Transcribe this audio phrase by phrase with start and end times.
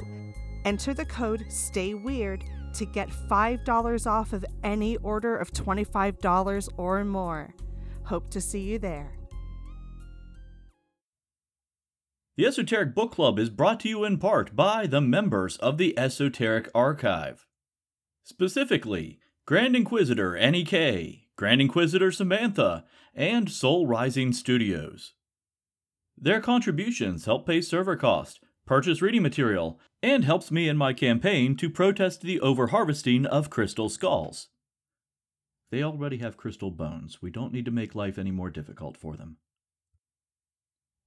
[0.65, 2.43] Enter the code Stay Weird
[2.73, 7.53] to get $5 off of any order of $25 or more.
[8.03, 9.13] Hope to see you there.
[12.37, 15.97] The Esoteric Book Club is brought to you in part by the members of the
[15.97, 17.47] Esoteric Archive.
[18.23, 25.13] Specifically, Grand Inquisitor Annie K, Grand Inquisitor Samantha, and Soul Rising Studios.
[26.17, 31.55] Their contributions help pay server cost, purchase reading material, and helps me in my campaign
[31.55, 34.49] to protest the overharvesting of crystal skulls.
[35.71, 37.21] They already have crystal bones.
[37.21, 39.37] We don't need to make life any more difficult for them.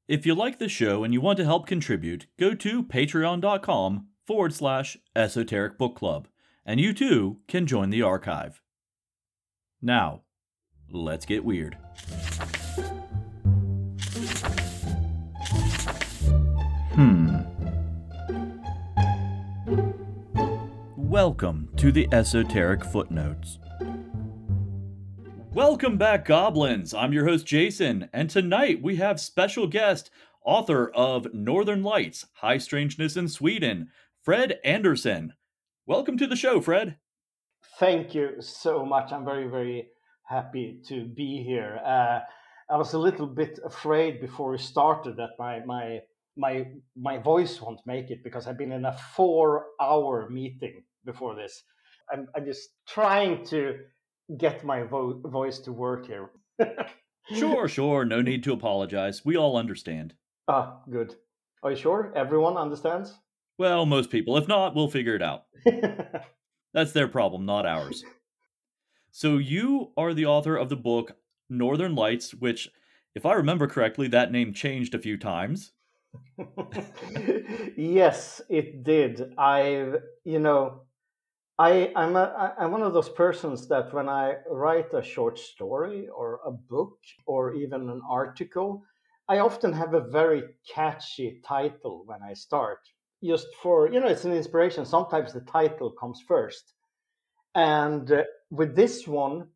[0.09, 4.55] If you like the show and you want to help contribute, go to patreon.com forward
[4.55, 6.28] slash esoteric book club,
[6.64, 8.62] and you too can join the archive.
[9.83, 10.23] Now,
[10.91, 11.77] let's get weird.
[16.95, 17.41] Hmm.
[20.97, 23.58] Welcome to the Esoteric Footnotes.
[25.59, 26.95] Welcome back, Goblins.
[26.95, 30.09] I'm your host, Jason, and tonight we have special guest,
[30.45, 33.91] author of Northern Lights High Strangeness in Sweden,
[34.23, 35.33] Fred Andersson.
[35.84, 36.98] Welcome to the show, Fred.
[37.81, 39.11] Thank you so much.
[39.11, 39.89] I'm very, very
[40.23, 41.80] happy to be here.
[41.85, 42.20] Uh,
[42.73, 45.98] I was a little bit afraid before we started that my my
[46.36, 51.64] my my voice won't make it because I've been in a four-hour meeting before this.
[52.13, 53.80] I'm, I'm just trying to
[54.36, 56.30] get my vo- voice to work here.
[57.34, 58.05] sure, sure.
[58.05, 59.24] No need to apologize.
[59.24, 60.14] We all understand.
[60.48, 61.14] Ah, good.
[61.62, 62.12] Are you sure?
[62.14, 63.14] Everyone understands?
[63.58, 64.36] Well, most people.
[64.36, 65.44] If not, we'll figure it out.
[66.74, 68.05] That's their problem, not ours.
[69.11, 71.17] So, you are the author of the book
[71.50, 72.68] Northern Lights, which,
[73.14, 75.72] if I remember correctly, that name changed a few times.
[77.77, 79.34] yes, it did.
[79.36, 80.83] I've, you know,
[81.58, 86.08] I, I'm, a, I'm one of those persons that when I write a short story
[86.08, 88.85] or a book or even an article,
[89.29, 92.79] I often have a very catchy title when I start,
[93.24, 94.86] just for, you know, it's an inspiration.
[94.86, 96.74] Sometimes the title comes first.
[97.57, 99.48] And uh, with this one,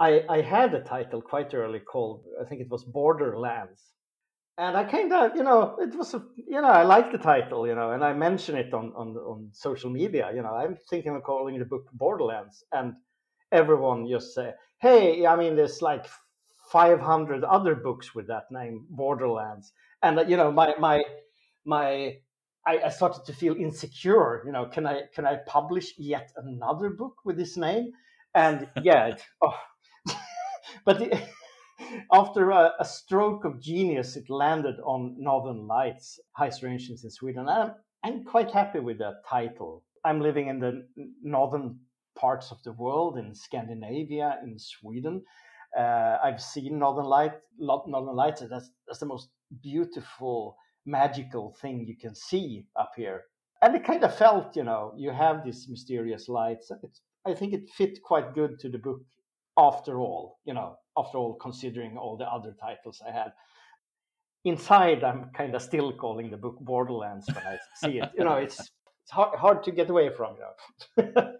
[0.00, 3.82] I, I had a title quite early called, I think it was Borderlands
[4.56, 7.66] and I kind of, you know, it was, a, you know, I like the title,
[7.66, 10.30] you know, and I mention it on, on on social media.
[10.34, 12.94] You know, I'm thinking of calling the book Borderlands, and
[13.50, 16.06] everyone just say, "Hey, I mean, there's like
[16.70, 19.72] 500 other books with that name, Borderlands,"
[20.02, 21.02] and you know, my my
[21.64, 22.16] my,
[22.66, 24.42] I, I started to feel insecure.
[24.46, 27.90] You know, can I can I publish yet another book with this name?
[28.36, 29.58] And yeah, it, oh,
[30.84, 30.98] but.
[31.00, 31.20] The,
[32.12, 37.48] after a, a, stroke of genius, it landed on Northern Lights, High Strangeness in Sweden.
[37.48, 37.72] I'm,
[38.04, 39.82] I'm quite happy with that title.
[40.04, 40.86] I'm living in the
[41.22, 41.78] northern
[42.16, 45.22] parts of the world, in Scandinavia, in Sweden.
[45.76, 48.42] Uh, I've seen Northern Light, Northern Lights.
[48.48, 49.28] That's that's the most
[49.62, 50.56] beautiful,
[50.86, 53.24] magical thing you can see up here.
[53.62, 56.70] And it kind of felt, you know, you have these mysterious lights.
[56.82, 59.00] It's, I think it fit quite good to the book
[59.56, 63.32] after all, you know, after all, considering all the other titles I had.
[64.44, 68.10] Inside, I'm kind of still calling the book Borderlands when I see it.
[68.16, 70.36] You know, it's it's hard, hard to get away from.
[70.98, 71.34] You know.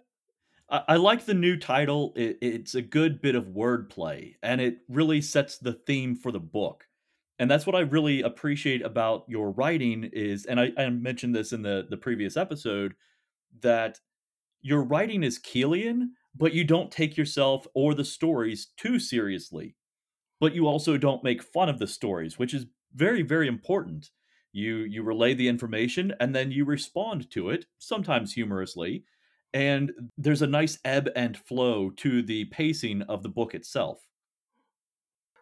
[0.69, 2.13] I, like the new title.
[2.15, 6.39] It, it's a good bit of wordplay, and it really sets the theme for the
[6.39, 6.87] book.
[7.37, 11.53] And that's what I really appreciate about your writing is, and I, I mentioned this
[11.53, 12.95] in the the previous episode,
[13.61, 13.99] that
[14.61, 16.07] your writing is Keelian,
[16.37, 19.75] but you don't take yourself or the stories too seriously.
[20.39, 24.11] But you also don't make fun of the stories, which is very, very important.
[24.51, 29.03] You you relay the information and then you respond to it, sometimes humorously,
[29.53, 33.99] and there's a nice ebb and flow to the pacing of the book itself.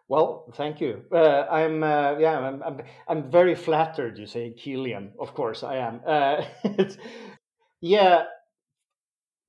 [0.08, 1.02] Well, thank you.
[1.10, 4.18] Uh, I'm uh, yeah, I'm, I'm, I'm very flattered.
[4.18, 6.00] You say Keelian, of course I am.
[6.06, 6.44] Uh,
[7.80, 8.24] yeah,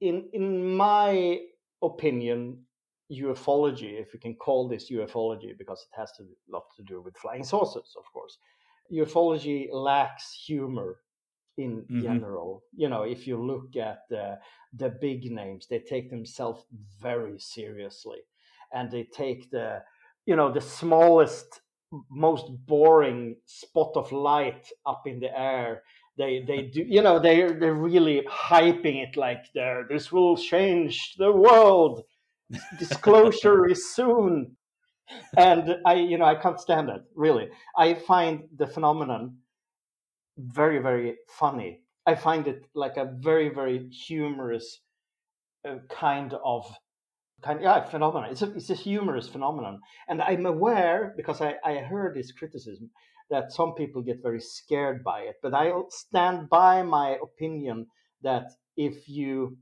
[0.01, 1.39] in in my
[1.81, 2.59] opinion,
[3.11, 7.17] ufology, if we can call this ufology, because it has a lot to do with
[7.17, 8.37] flying saucers, of course.
[8.91, 10.99] Ufology lacks humor
[11.57, 12.01] in mm-hmm.
[12.01, 12.63] general.
[12.75, 14.39] You know, if you look at the
[14.73, 16.65] the big names, they take themselves
[17.01, 18.19] very seriously,
[18.73, 19.81] and they take the
[20.25, 21.61] you know the smallest
[22.09, 25.83] most boring spot of light up in the air
[26.17, 31.15] they they do you know they they're really hyping it like there this will change
[31.17, 32.03] the world.
[32.79, 34.55] Disclosure is soon.
[35.37, 37.49] And i you know i can't stand it really.
[37.77, 39.37] I find the phenomenon
[40.37, 41.81] very very funny.
[42.07, 44.81] I find it like a very very humorous
[45.67, 46.65] uh, kind of
[47.43, 48.31] kind of, yeah phenomenon.
[48.31, 52.89] It's a it's a humorous phenomenon, and I'm aware because I I heard this criticism
[53.29, 57.87] that some people get very scared by it, but I stand by my opinion
[58.21, 59.57] that if you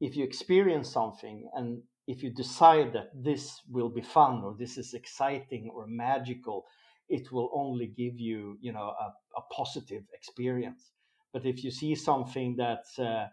[0.00, 4.78] if you experience something and if you decide that this will be fun or this
[4.78, 6.64] is exciting or magical
[7.08, 10.92] it will only give you you know a, a positive experience
[11.32, 13.26] but if you see something that uh,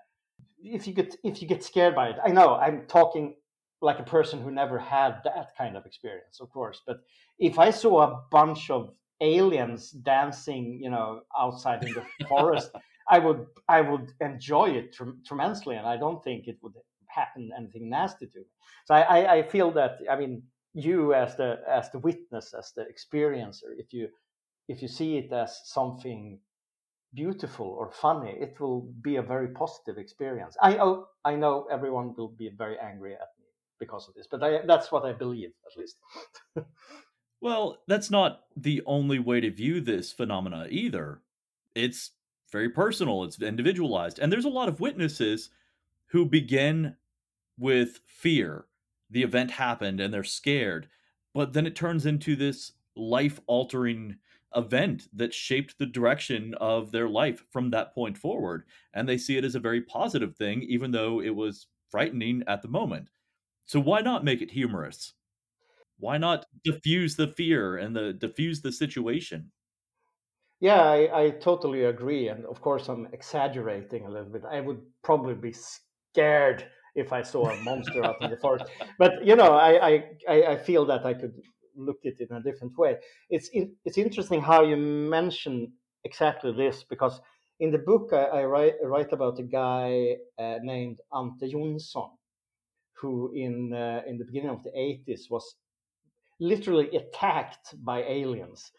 [0.63, 3.35] if you get if you get scared by it i know i'm talking
[3.81, 6.81] like a person who never had that kind of experience, of course.
[6.85, 6.97] But
[7.39, 12.71] if I saw a bunch of aliens dancing, you know, outside in the forest,
[13.09, 16.73] I would I would enjoy it tre- tremendously, and I don't think it would
[17.07, 18.45] happen anything nasty to me.
[18.85, 22.71] So I, I, I feel that I mean you as the as the witness, as
[22.75, 24.09] the experiencer, if you
[24.67, 26.39] if you see it as something
[27.13, 30.57] beautiful or funny, it will be a very positive experience.
[30.61, 33.47] I oh, I know everyone will be very angry at me
[33.79, 34.27] because of this.
[34.29, 35.97] But I, that's what I believe, at least.
[37.45, 41.21] well, that's not the only way to view this phenomena either.
[41.75, 42.09] It's
[42.51, 44.17] very personal, it's individualized.
[44.17, 45.51] And there's a lot of witnesses
[46.07, 46.95] who begin
[47.59, 48.65] with fear.
[49.11, 50.87] The event happened and they're scared,
[51.35, 54.15] but then it turns into this life altering
[54.55, 58.63] event that shaped the direction of their life from that point forward.
[58.95, 62.63] And they see it as a very positive thing, even though it was frightening at
[62.63, 63.09] the moment.
[63.67, 65.13] So why not make it humorous?
[65.97, 69.51] Why not diffuse the fear and the diffuse the situation?
[70.59, 72.29] Yeah, I, I totally agree.
[72.29, 74.43] And of course, I'm exaggerating a little bit.
[74.49, 76.65] I would probably be scared
[76.95, 78.65] if I saw a monster out in the forest.
[78.97, 81.35] But you know, I, I I feel that I could
[81.75, 82.97] look at it in a different way.
[83.29, 85.73] It's in, it's interesting how you mention
[86.05, 87.19] exactly this because
[87.59, 92.11] in the book I, I write write about a guy uh, named Ante Jonsson,
[92.93, 95.55] who in uh, in the beginning of the 80s was
[96.39, 98.71] literally attacked by aliens.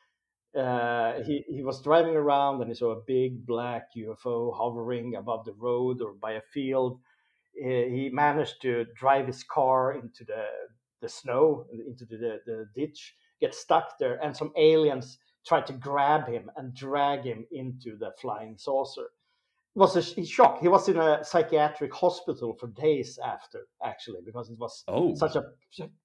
[0.56, 5.44] Uh, he, he was driving around and he saw a big black UFO hovering above
[5.44, 7.00] the road or by a field.
[7.54, 10.44] He managed to drive his car into the,
[11.00, 16.26] the snow, into the, the ditch, get stuck there, and some aliens tried to grab
[16.28, 19.08] him and drag him into the flying saucer
[19.76, 20.60] was a shock.
[20.60, 25.14] He was in a psychiatric hospital for days after, actually, because it was oh.
[25.14, 25.44] such a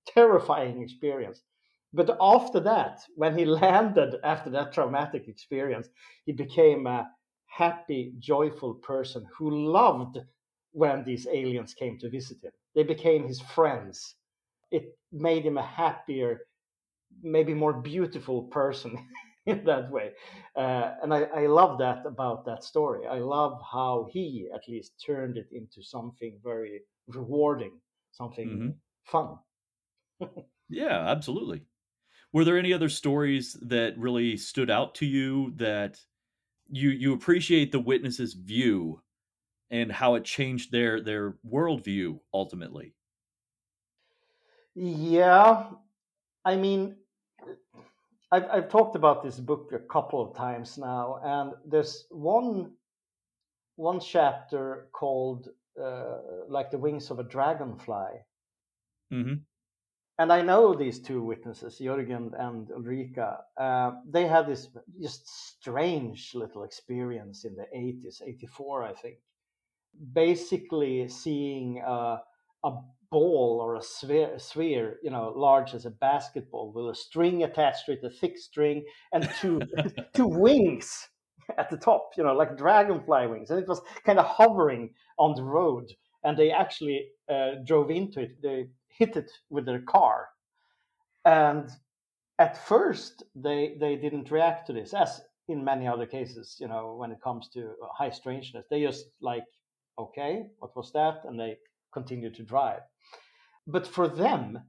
[0.06, 1.41] terrifying experience.
[1.94, 5.88] But after that, when he landed after that traumatic experience,
[6.25, 7.07] he became a
[7.45, 10.18] happy, joyful person who loved
[10.73, 12.51] when these aliens came to visit him.
[12.75, 14.16] They became his friends.
[14.69, 16.42] It made him a happier,
[17.23, 18.97] maybe more beautiful person
[19.45, 20.12] in that way.
[20.56, 23.07] Uh, and I, I love that about that story.
[23.07, 27.80] I love how he at least turned it into something very rewarding,
[28.12, 28.69] something mm-hmm.
[29.06, 30.30] fun.
[30.69, 31.64] yeah, absolutely.
[32.33, 36.00] Were there any other stories that really stood out to you that
[36.69, 39.02] you you appreciate the witness's view
[39.69, 42.94] and how it changed their their worldview ultimately?
[44.76, 45.66] Yeah,
[46.45, 46.95] I mean,
[48.31, 52.71] I've, I've talked about this book a couple of times now, and there's one
[53.76, 55.50] one chapter called
[55.81, 58.23] uh, "Like the Wings of a Dragonfly,"
[59.11, 59.33] mm-hmm.
[60.18, 63.40] and I know these two witnesses, Jürgen and Ulrika.
[63.57, 64.69] Uh, they had this
[65.02, 65.28] just
[65.59, 69.18] strange little experience in the 80s, 84, I think.
[70.14, 72.19] Basically, seeing uh,
[72.64, 72.71] a
[73.11, 77.85] ball or a sphere, sphere, you know, large as a basketball with a string attached
[77.85, 79.61] to it, a thick string, and two
[80.15, 81.09] two wings
[81.57, 84.89] at the top, you know, like dragonfly wings, and it was kind of hovering
[85.19, 85.91] on the road.
[86.23, 88.41] And they actually uh, drove into it.
[88.41, 90.30] They hit it with their car,
[91.25, 91.69] and
[92.39, 96.95] at first they they didn't react to this as in many other cases you know
[96.99, 99.44] when it comes to high strangeness they just like
[99.99, 101.56] okay what was that and they
[101.92, 102.81] continue to drive
[103.68, 104.60] but for them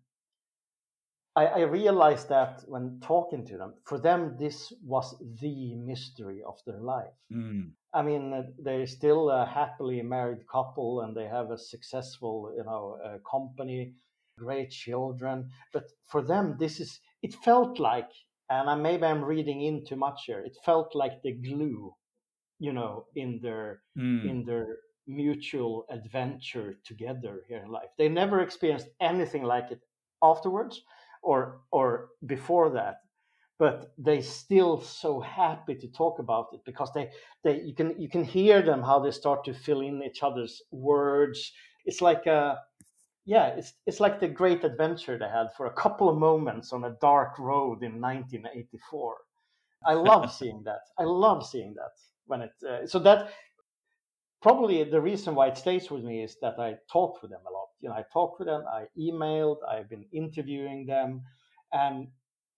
[1.34, 6.58] I, I realized that when talking to them for them this was the mystery of
[6.66, 7.72] their life Mm.
[7.94, 12.64] I mean, uh, they're still a happily married couple and they have a successful, you
[12.64, 13.94] know, uh, company,
[14.38, 15.50] great children.
[15.72, 18.10] But for them, this is, it felt like,
[18.50, 21.94] and I, maybe I'm reading in too much here, it felt like the glue,
[22.58, 24.28] you know, in their, Mm.
[24.30, 27.90] in their mutual adventure together here in life.
[27.98, 29.80] They never experienced anything like it
[30.22, 30.82] afterwards
[31.22, 33.02] or, or before that
[33.62, 37.08] but they still so happy to talk about it because they
[37.44, 40.62] they you can you can hear them how they start to fill in each other's
[40.72, 41.52] words.
[41.84, 42.58] It's like a
[43.24, 46.82] yeah it's it's like the great adventure they had for a couple of moments on
[46.84, 49.16] a dark road in 1984
[49.86, 50.82] i love seeing that.
[50.98, 51.92] I love seeing that
[52.26, 53.30] when it uh, so that
[54.42, 57.52] probably the reason why it stays with me is that i talked with them a
[57.52, 61.22] lot you know i talked with them i emailed i've been interviewing them
[61.72, 62.08] and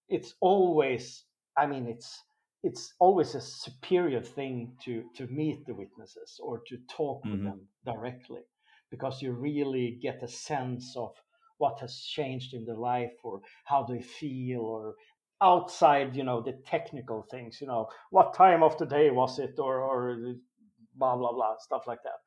[0.09, 1.25] it's always
[1.57, 2.23] i mean it's
[2.63, 7.45] it's always a superior thing to to meet the witnesses or to talk with Mhm.
[7.45, 8.43] them directly
[8.91, 11.15] because you really get a sense of
[11.59, 14.95] what has changed in their life or how they feel or
[15.43, 19.59] outside you know the technical things you know what time of the day was it
[19.59, 20.35] or or
[20.95, 22.21] blah blah blah stuff like that.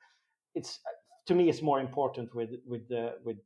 [0.56, 0.80] It's
[1.28, 3.38] to me it's more important with with the with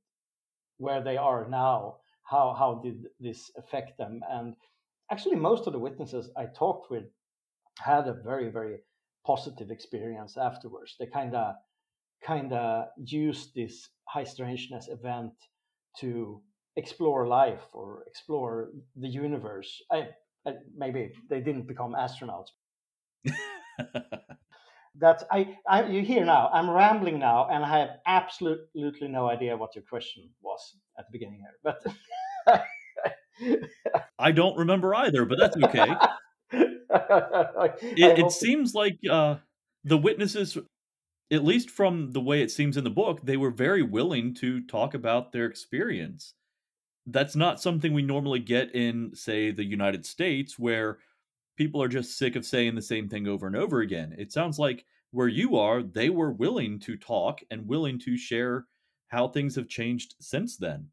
[0.77, 4.21] where they are now how how did this affect them?
[4.29, 4.55] And
[5.11, 7.03] actually most of the witnesses i talked with
[7.77, 8.77] had a very very
[9.25, 10.95] positive experience afterwards.
[10.99, 11.55] They kind of
[12.25, 15.33] kind of used this high strangeness event
[15.99, 16.41] to
[16.75, 19.81] explore life or explore the universe.
[19.91, 20.09] I,
[20.47, 22.51] I maybe they didn't become astronauts
[24.99, 29.55] that's I, I you hear now i'm rambling now and i have absolutely no idea
[29.55, 31.81] what your question was at the beginning here but
[34.19, 35.95] I don't remember either, but that's okay.
[36.51, 39.37] it, It, it seems like uh,
[39.83, 40.57] the witnesses,
[41.31, 44.61] at least from the way it seems in the book, they were very willing to
[44.61, 46.33] talk about their experience.
[47.07, 50.99] That's not something we normally get in, say, the United States, where
[51.61, 54.15] people are just sick of saying the same thing over and over again.
[54.17, 58.67] It sounds like where you are, they were willing to talk and willing to share
[59.09, 60.91] how things have changed since then.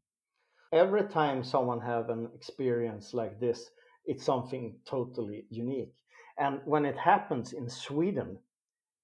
[0.71, 3.71] every time someone have an experience like this
[4.05, 5.95] it's something totally unique
[6.37, 8.37] and when it happens in sweden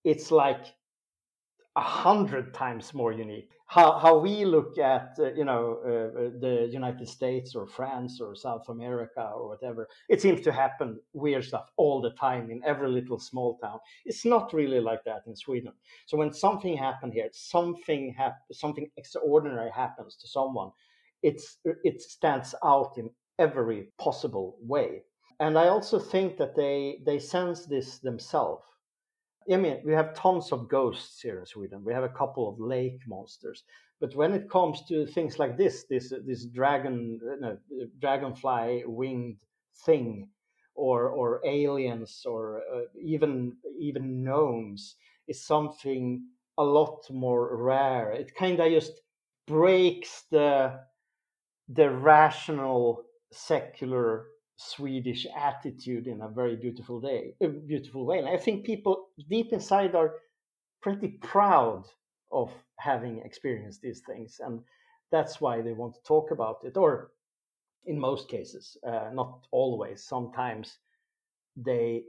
[0.04, 0.66] it's like
[1.76, 6.30] a hundred times more unique how, how we look at uh, you know uh, uh,
[6.40, 11.44] the united states or france or south america or whatever it seems to happen weird
[11.44, 13.80] stuff all the time in every little small town.
[14.06, 15.74] It's not really like that in sweden.
[16.06, 20.72] So when something happened here something hap- something extraordinary happens to someone
[21.24, 25.04] it's it stands out in every possible way.
[25.40, 28.64] And i also think that they they sense this themselves
[29.52, 31.84] i mean we have tons of ghosts here in sweden.
[31.84, 33.64] We have a couple of lake monsters.
[34.00, 37.58] But when it comes to things like this this this dragon no,
[38.00, 39.38] dragonfly winged
[39.86, 40.30] thing
[40.76, 44.96] or or aliens or uh, even even gnomes
[45.28, 46.24] is something
[46.58, 48.12] a lot more rare.
[48.12, 49.02] It kind of just
[49.48, 50.80] breaks the
[51.70, 58.20] the rational secular swedish attitude in a very beautiful day a beautiful way.
[58.20, 60.16] And i think people deep inside are
[60.82, 61.86] pretty proud
[62.32, 64.62] of having experienced these things and
[65.12, 67.12] that's why they want to talk about it or
[67.86, 70.04] in most cases uh, not always.
[70.04, 70.80] Sometimes
[71.56, 72.04] they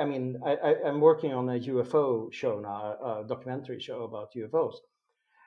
[0.00, 4.76] i mean I, i'm working on a ufo show now a documentary show about ufos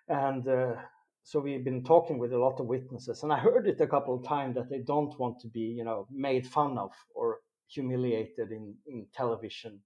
[0.07, 0.75] and uh,
[1.23, 4.15] so we've been talking with a lot of witnesses and i heard it a couple
[4.15, 7.39] of times that they don't want to be you know made fun of or
[7.71, 9.79] humiliated in, in television.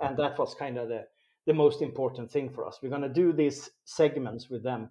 [0.00, 1.04] And that was kind of the
[1.44, 2.78] the most important thing for us.
[2.80, 4.90] We're going to do these segments with them.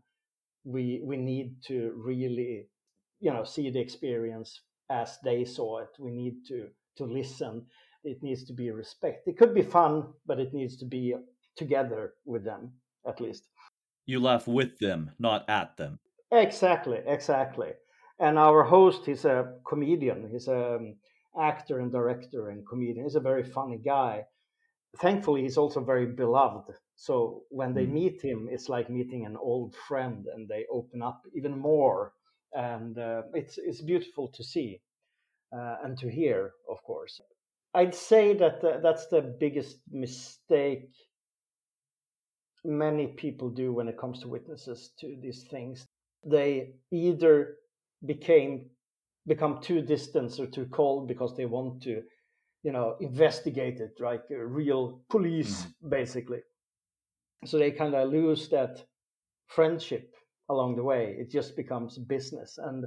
[0.64, 2.68] We we need to really
[3.20, 5.90] you know see the experience as they saw it.
[6.00, 7.66] We need to to listen.
[8.04, 9.28] It needs to be respect.
[9.28, 11.16] It could be fun but it needs to be
[11.56, 12.72] together with them
[13.06, 13.44] at least
[14.06, 16.00] You laugh with them, not at them.
[16.32, 17.74] Exactly, exactly.
[18.20, 20.30] And our host, he's a comedian.
[20.30, 20.98] He's an
[21.40, 23.06] actor and director and comedian.
[23.06, 24.26] He's a very funny guy.
[24.98, 26.76] Thankfully, he's also very beloved.
[26.96, 27.92] So when they Mm.
[27.94, 32.14] meet him, it's like meeting an old friend, and they open up even more.
[32.54, 34.82] And uh, it's it's beautiful to see.
[35.54, 37.22] uh, and to hear, of course.
[37.74, 40.90] I'd say that uh, that's the biggest mistake
[42.64, 45.88] many people do when it comes to witnesses to these things.
[46.24, 47.56] They either
[48.06, 48.70] became
[49.28, 52.02] become too distant or too cold because they want to,
[52.64, 55.90] you know, investigate it like a real police, mm-hmm.
[55.90, 56.40] basically.
[57.46, 58.84] So they kind of lose that
[59.48, 60.14] friendship
[60.50, 61.16] along the way.
[61.20, 62.58] It just becomes business.
[62.58, 62.86] And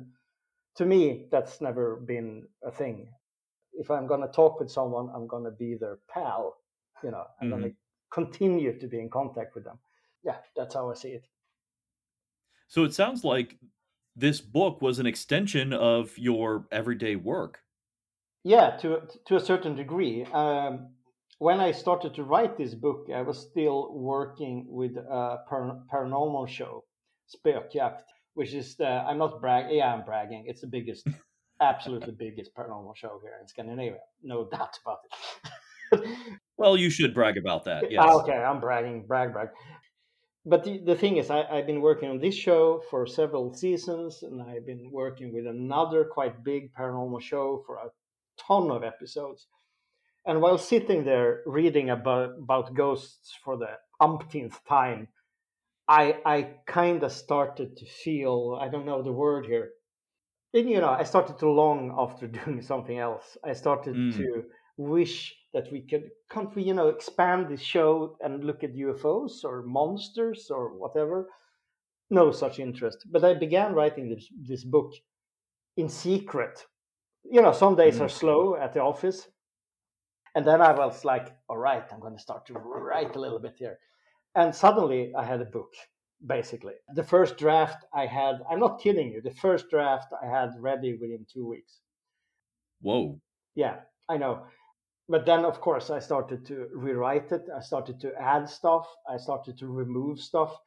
[0.76, 3.08] to me, that's never been a thing.
[3.72, 6.56] If I'm going to talk with someone, I'm going to be their pal.
[7.02, 7.58] You know, I'm mm-hmm.
[7.58, 7.76] going to
[8.14, 9.78] continue to be in contact with them.
[10.24, 11.26] Yeah, that's how I see it.
[12.68, 13.58] So it sounds like
[14.16, 17.60] this book was an extension of your everyday work.
[18.44, 20.24] Yeah, to to a certain degree.
[20.32, 20.94] Um,
[21.38, 26.84] when I started to write this book, I was still working with a paranormal show,
[27.34, 28.04] Spökjakt,
[28.34, 30.44] which is the, I'm not bragging, yeah, I'm bragging.
[30.46, 31.06] It's the biggest,
[31.60, 34.00] absolutely biggest paranormal show here in Scandinavia.
[34.22, 34.98] No doubt about
[35.92, 36.08] it.
[36.56, 37.90] well, you should brag about that.
[37.90, 38.02] Yes.
[38.04, 39.48] Ah, okay, I'm bragging, brag, brag.
[40.46, 44.22] But the, the thing is, I, I've been working on this show for several seasons,
[44.22, 47.88] and I've been working with another quite big paranormal show for a
[48.38, 49.46] ton of episodes.
[50.26, 55.08] And while sitting there reading about, about ghosts for the umpteenth time,
[55.86, 59.70] I I kind of started to feel I don't know the word here.
[60.54, 63.36] And, you know, I started to long after doing something else.
[63.44, 64.16] I started mm.
[64.16, 64.44] to
[64.76, 69.44] wish that we could can't we you know expand this show and look at UFOs
[69.44, 71.28] or monsters or whatever.
[72.10, 72.98] No such interest.
[73.10, 74.92] But I began writing this this book
[75.76, 76.66] in secret.
[77.24, 78.02] You know, some days mm.
[78.02, 79.28] are slow at the office.
[80.34, 83.38] And then I was like, all right, I'm going to start to write a little
[83.38, 83.78] bit here.
[84.34, 85.72] And suddenly I had a book,
[86.26, 86.74] basically.
[86.94, 90.94] The first draft I had, I'm not kidding you, the first draft I had ready
[90.94, 91.80] within two weeks.
[92.80, 93.20] Whoa.
[93.54, 93.76] Yeah,
[94.08, 94.46] I know.
[95.08, 97.46] But then, of course, I started to rewrite it.
[97.54, 98.88] I started to add stuff.
[99.08, 100.58] I started to remove stuff.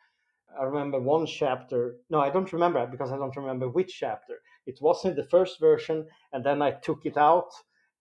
[0.60, 1.96] I remember one chapter.
[2.10, 4.36] No, I don't remember because I don't remember which chapter.
[4.66, 7.50] It was in the first version, and then I took it out.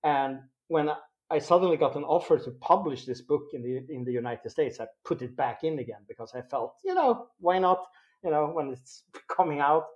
[0.05, 0.90] And when
[1.31, 4.79] I suddenly got an offer to publish this book in the in the United States.
[4.79, 7.85] I put it back in again because I felt, you know, why not?
[8.22, 9.03] You know, when it's
[9.37, 9.87] coming out.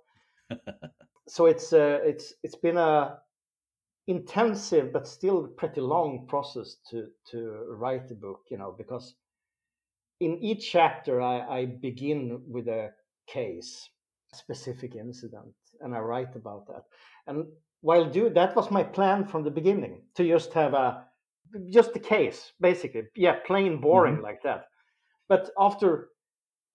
[1.27, 3.19] so it's uh, it's it's been a
[4.07, 8.41] intensive but still pretty long process to to write the book.
[8.49, 9.15] You know, because
[10.19, 12.91] in each chapter I, I begin with a
[13.27, 13.89] case,
[14.33, 16.83] a specific incident, and I write about that.
[17.27, 17.45] And
[17.81, 21.05] while do that was my plan from the beginning to just have a
[21.69, 23.03] just the case, basically.
[23.15, 24.23] Yeah, plain boring mm-hmm.
[24.23, 24.65] like that.
[25.27, 26.09] But after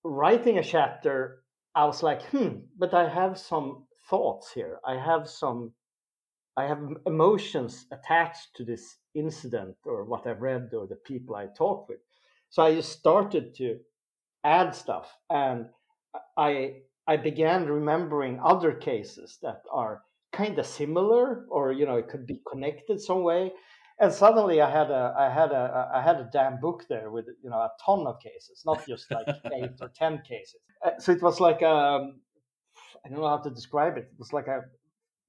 [0.05, 1.43] writing a chapter,
[1.75, 4.79] I was like, hmm, but I have some thoughts here.
[4.85, 5.73] I have some,
[6.57, 11.47] I have emotions attached to this incident or what I've read or the people I
[11.47, 11.99] talked with.
[12.51, 13.79] So I just started to
[14.45, 15.67] add stuff and
[16.37, 22.09] I I began remembering other cases that are kind of similar or you know it
[22.09, 23.53] could be connected some way
[23.99, 27.27] and suddenly I had a I had a I had a damn book there with
[27.43, 30.61] you know a ton of cases, not just like eight or ten cases.
[30.85, 32.21] Uh, so it was like um,
[33.05, 34.09] I don't know how to describe it.
[34.13, 34.65] It was like a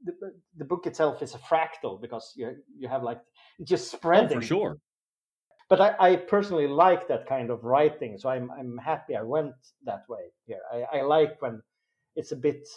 [0.04, 3.22] the, the book itself is a fractal because you you have like
[3.64, 4.38] just spreading.
[4.38, 4.78] Oh, for sure.
[5.70, 9.54] But I, I personally like that kind of writing, so I'm I'm happy I went
[9.86, 10.62] that way here.
[10.72, 11.62] I, I like when
[12.16, 12.68] it's a bit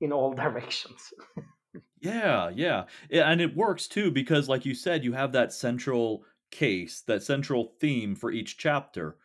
[0.00, 1.12] in all directions.
[2.00, 2.84] Yeah, yeah.
[3.10, 7.72] And it works too because like you said, you have that central case, that central
[7.80, 9.16] theme for each chapter.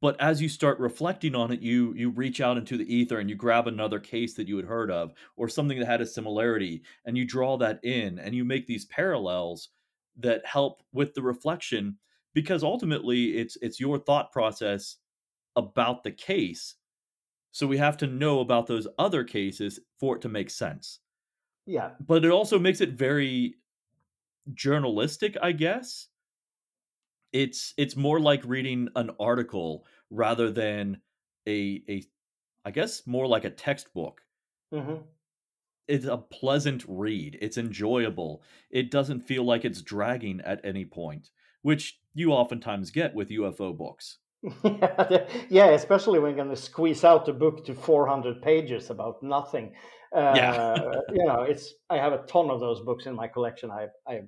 [0.00, 3.28] But as you start reflecting on it, you you reach out into the ether and
[3.28, 6.82] you grab another case that you had heard of or something that had a similarity
[7.04, 9.70] and you draw that in and you make these parallels
[10.16, 11.98] that help with the reflection
[12.32, 14.96] because ultimately it's it's your thought process
[15.56, 16.76] about the case.
[17.50, 21.00] So we have to know about those other cases for it to make sense.
[21.66, 21.90] Yeah.
[21.98, 23.56] But it also makes it very
[24.54, 26.08] journalistic, I guess.
[27.32, 31.00] It's it's more like reading an article rather than
[31.46, 32.02] a a
[32.64, 34.22] I guess more like a textbook.
[34.72, 35.02] Mm-hmm.
[35.86, 37.38] It's a pleasant read.
[37.40, 38.42] It's enjoyable.
[38.70, 41.30] It doesn't feel like it's dragging at any point,
[41.62, 44.18] which you oftentimes get with UFO books.
[45.48, 49.72] yeah, especially when you're going to squeeze out a book to 400 pages about nothing.
[50.14, 50.76] Uh, yeah.
[51.12, 53.70] you know, it's I have a ton of those books in my collection.
[53.70, 54.20] I, I,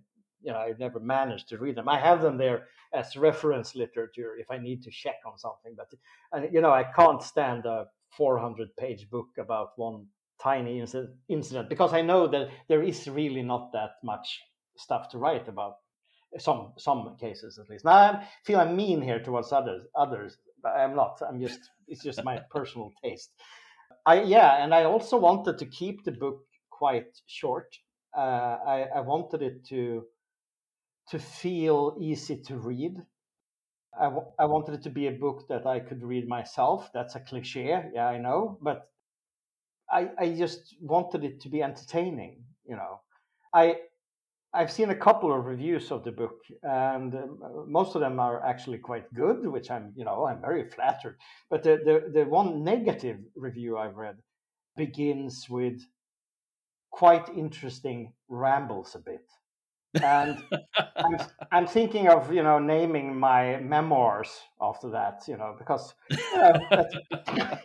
[0.42, 1.88] you know, I've never managed to read them.
[1.88, 5.74] I have them there as reference literature if I need to check on something.
[5.76, 5.88] But
[6.32, 10.06] and you know, I can't stand a 400 page book about one
[10.42, 10.80] tiny
[11.28, 14.40] incident because I know that there is really not that much
[14.76, 15.74] stuff to write about
[16.38, 17.84] some some cases at least.
[17.84, 21.20] Now I feel I'm mean here towards others others, but I'm not.
[21.28, 23.30] I'm just it's just my personal taste.
[24.06, 27.76] I yeah, and I also wanted to keep the book quite short.
[28.16, 30.04] Uh, I, I wanted it to
[31.10, 32.96] to feel easy to read.
[33.98, 36.90] I, w- I wanted it to be a book that I could read myself.
[36.92, 38.90] That's a cliche, yeah, I know, but
[39.90, 42.44] I, I just wanted it to be entertaining.
[42.66, 43.00] You know,
[43.52, 43.76] I
[44.54, 47.26] I've seen a couple of reviews of the book, and uh,
[47.66, 51.18] most of them are actually quite good, which I'm you know I'm very flattered.
[51.50, 54.18] But the the, the one negative review I've read
[54.76, 55.80] begins with
[56.92, 59.26] quite interesting rambles a bit.
[59.94, 60.42] And
[60.96, 61.16] I'm,
[61.50, 65.94] I'm, thinking of you know naming my memoirs after that you know because
[66.36, 66.84] uh,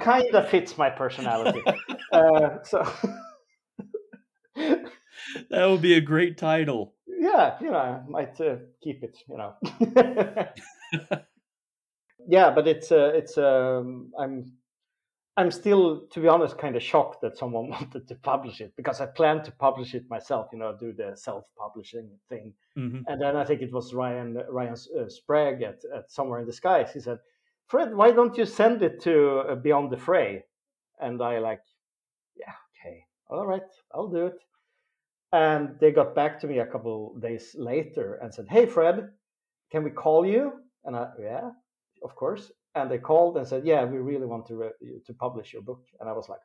[0.00, 1.62] kind of fits my personality.
[2.12, 2.90] Uh, so
[4.56, 6.94] that would be a great title.
[7.06, 9.18] Yeah, you know, I might uh, keep it.
[9.28, 9.54] You know.
[12.28, 14.52] yeah, but it's uh, it's um, I'm
[15.38, 19.00] I'm still, to be honest, kind of shocked that someone wanted to publish it because
[19.00, 20.48] I planned to publish it myself.
[20.52, 23.02] You know, do the self-publishing thing, mm-hmm.
[23.06, 26.52] and then I think it was Ryan Ryan uh, Sprague at, at Somewhere in the
[26.52, 26.92] Skies.
[26.92, 27.18] He said,
[27.66, 30.44] Fred, why don't you send it to uh, Beyond the Fray?
[31.00, 31.62] And I like,
[32.36, 34.38] yeah, okay, all right, I'll do it.
[35.32, 39.10] And they got back to me a couple days later and said, hey, Fred,
[39.70, 40.52] can we call you?
[40.84, 41.50] And I, yeah,
[42.02, 42.52] of course.
[42.76, 45.82] And they called and said, yeah, we really want to re- to publish your book.
[45.98, 46.40] And I was like,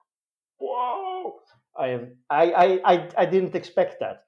[0.60, 1.40] whoa!
[1.78, 4.24] I am, I I I, I didn't expect that.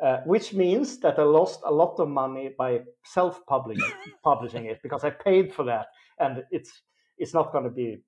[0.00, 3.92] Uh, which means that I lost a lot of money by self-publishing
[4.24, 5.86] publishing it because I paid for that
[6.20, 6.82] and it's
[7.18, 7.98] it's not going to be.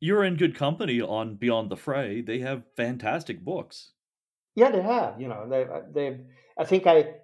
[0.00, 2.22] You're in good company on Beyond the Fray.
[2.22, 3.92] They have fantastic books.
[4.56, 5.20] Yeah, they have.
[5.20, 6.20] You know, they they.
[6.58, 7.14] I think I.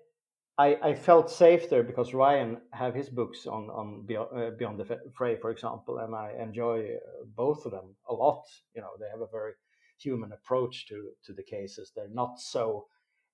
[0.58, 4.80] I, I felt safe there because Ryan have his books on on Beyond, uh, Beyond
[4.80, 8.42] the Fray, for example, and I enjoy uh, both of them a lot.
[8.74, 9.52] You know, they have a very
[9.98, 11.92] human approach to to the cases.
[11.94, 12.86] They're not so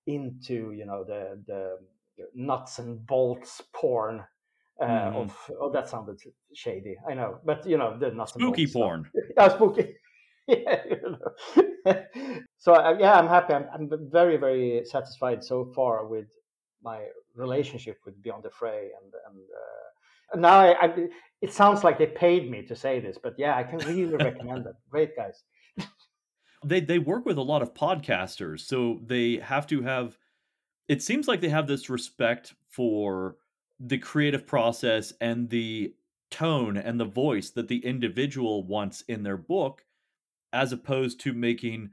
[0.06, 1.78] into you know the the
[2.34, 4.22] nuts and bolts porn
[4.80, 5.14] uh, mm.
[5.16, 6.20] of oh that sounded
[6.54, 9.94] shady i know but you know the not spooky porn yeah spooky
[10.48, 11.18] yeah you
[11.86, 11.94] know.
[12.58, 16.28] so uh, yeah i'm happy I'm, I'm very very satisfied so far with
[16.84, 21.06] my relationship with beyond the fray and and uh, now I, I,
[21.40, 24.64] it sounds like they paid me to say this but yeah i can really recommend
[24.64, 24.74] them.
[24.90, 25.42] Great guys.
[26.64, 30.16] They they work with a lot of podcasters so they have to have
[30.88, 33.36] it seems like they have this respect for
[33.80, 35.94] the creative process and the
[36.30, 39.84] tone and the voice that the individual wants in their book
[40.52, 41.90] as opposed to making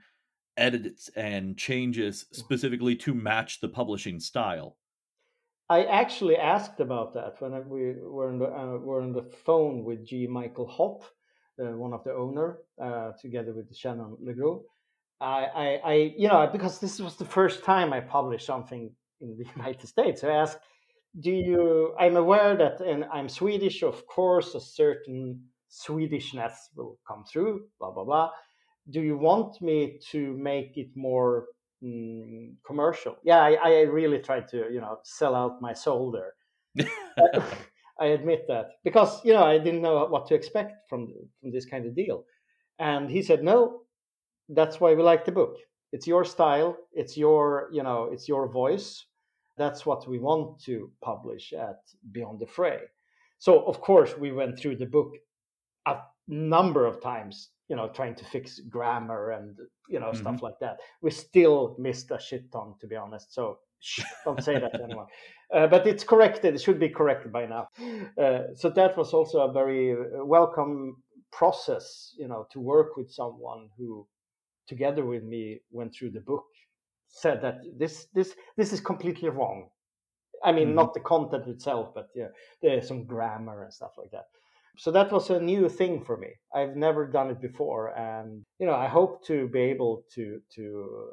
[0.58, 2.36] edits and changes mm.
[2.36, 4.78] specifically to match the publishing style
[5.78, 7.84] i actually asked about that when we
[8.16, 10.28] were on the, uh, were on the phone with g.
[10.28, 11.04] Michael Hopf
[11.62, 12.50] uh, one of the owner
[12.86, 14.62] uh, together with shannon legros.
[15.20, 18.84] I, I, I you know because this was the first time i published something
[19.24, 20.60] in the united states i asked
[21.20, 25.24] do you i'm aware that and i'm swedish of course a certain
[25.72, 28.30] swedishness will come through blah blah blah.
[28.90, 31.48] Do you want me to make it more
[31.84, 33.16] mm, commercial.
[33.24, 36.34] Yeah I, I really tried to you know sell out my soul there.
[38.00, 38.72] I admit that.
[38.84, 42.26] Because you know i didn't know what to expect from from this kind of deal.
[42.80, 43.82] And he said no
[44.50, 45.58] that's why we like the book.
[45.94, 46.78] It's your style.
[46.94, 49.06] It's your you know it's your voice.
[49.58, 52.80] That's what we want to publish at Beyond the Fray.
[53.40, 55.12] So of course we went through the book
[55.86, 59.58] a number of times, you know, trying to fix grammar and
[59.90, 60.24] you know mm-hmm.
[60.24, 60.76] stuff like that.
[61.02, 63.34] We still missed a shit ton, to be honest.
[63.34, 63.60] So
[64.26, 65.08] don't say that anymore.
[65.54, 66.54] Uh, but it's corrected.
[66.54, 67.68] It should be corrected by now.
[68.22, 70.98] Uh, so that was also a very uh, welcome
[71.32, 74.06] process, you know, to work with someone who,
[74.68, 76.46] together with me, went through the book
[77.14, 79.70] said that this this this is completely wrong.
[80.44, 80.76] I mean, mm-hmm.
[80.76, 82.30] not the content itself, but yeah,
[82.62, 84.26] there's some grammar and stuff like that.
[84.78, 86.30] So that was a new thing for me.
[86.54, 91.10] I've never done it before, and you know, I hope to be able to to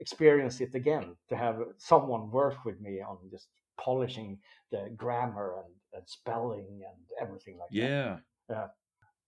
[0.00, 1.16] experience it again.
[1.28, 4.38] To have someone work with me on just polishing
[4.70, 7.82] the grammar and, and spelling and everything like yeah.
[7.82, 7.88] that.
[7.88, 8.16] Yeah.
[8.50, 8.66] Yeah.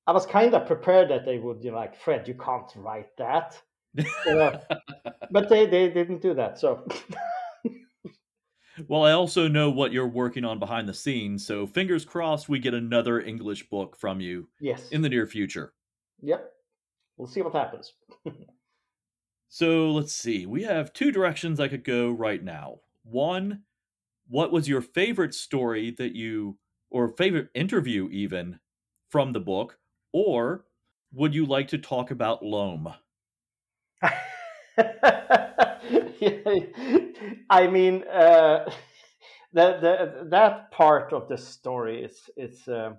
[0.09, 3.17] I was kind of prepared that they would, you know, like Fred, you can't write
[3.19, 3.61] that
[5.31, 6.59] but they, they didn't do that.
[6.59, 6.87] So.
[8.89, 12.59] well, I also know what you're working on behind the scenes, so fingers crossed we
[12.59, 14.49] get another English book from you.
[14.61, 14.89] Yes.
[14.91, 15.73] In the near future.
[16.23, 16.53] Yep.
[17.17, 17.93] we'll see what happens.
[19.49, 20.47] so let's see.
[20.47, 22.81] We have two directions I could go right now.
[23.05, 23.63] One,
[24.29, 26.59] what was your favorite story that you,
[26.91, 28.59] or favorite interview even,
[29.09, 29.79] from the book?
[30.13, 30.65] Or
[31.13, 32.93] would you like to talk about Loam?
[37.51, 38.71] I mean, uh,
[39.53, 42.67] that that that part of the story is is.
[42.69, 42.95] Uh,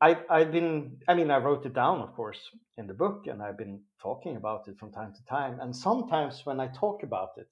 [0.00, 0.96] I I've been.
[1.08, 2.40] I mean, I wrote it down, of course,
[2.78, 5.60] in the book, and I've been talking about it from time to time.
[5.60, 7.48] And sometimes when I talk about it,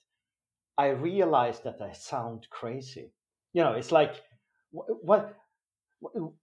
[0.78, 3.12] I realize that I sound crazy.
[3.52, 4.14] You know, it's like,
[4.70, 5.36] what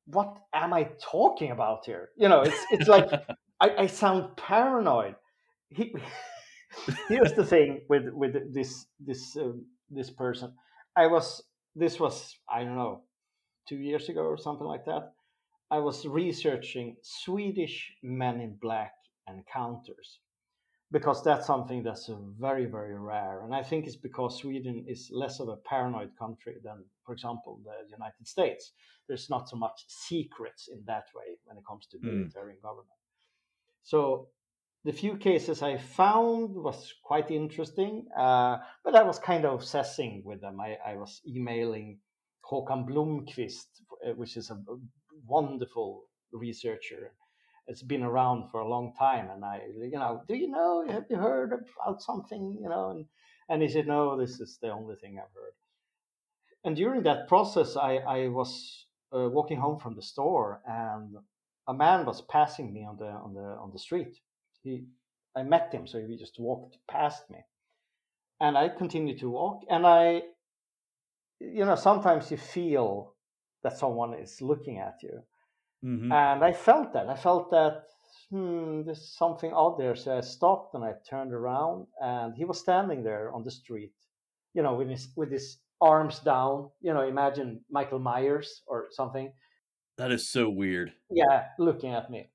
[0.06, 2.10] what am I talking about here?
[2.17, 3.10] You know, it's it's like
[3.62, 5.15] I, I sound paranoid.
[5.69, 5.95] He,
[7.09, 10.53] here's the thing with with this this um, this person.
[10.95, 11.43] I was
[11.75, 13.01] this was I don't know
[13.67, 15.13] two years ago or something like that.
[15.71, 18.93] I was researching Swedish Men in Black
[19.27, 20.19] encounters
[20.91, 22.09] because that's something that's
[22.39, 26.55] very very rare, and I think it's because Sweden is less of a paranoid country
[26.63, 28.73] than, for example, the United States.
[29.07, 32.07] There's not so much secrets in that way when it comes to hmm.
[32.07, 32.61] military mm.
[32.61, 32.99] government.
[33.83, 34.29] So
[34.86, 40.21] the few cases I found was quite interesting, uh, but I was kind of obsessing
[40.24, 40.62] with them.
[40.62, 41.98] I, I was emailing
[42.48, 43.65] Håkan Blomqvist,
[44.06, 44.62] uh, which is a
[45.28, 47.13] wonderful researcher.
[47.65, 50.86] It's been around for a long time, and I, you know, do you know?
[50.88, 52.60] Have you heard about something?
[52.62, 53.06] You know, and
[53.50, 55.56] and he said, no, this is the only thing I've heard.
[56.63, 61.15] And during that process, I I was uh, walking home from the store, and
[61.67, 64.19] a man was passing me on the on the on the street
[64.65, 64.86] he,
[65.36, 67.38] I met him, so he just walked past me,
[68.41, 69.62] and I continued to walk.
[69.69, 70.23] And I,
[71.39, 73.13] you know, sometimes you feel
[73.63, 75.21] that someone is looking at you,
[75.84, 76.12] mm-hmm.
[76.12, 77.08] and I felt that.
[77.08, 77.84] I felt that
[78.30, 79.95] hmm, there's something out there.
[79.95, 83.93] So I stopped and I turned around, and he was standing there on the street,
[84.54, 86.71] you know, with his with his arms down.
[86.82, 89.32] You know, imagine Michael Myers or something.
[89.97, 90.91] That is so weird.
[91.10, 92.30] Yeah, looking at me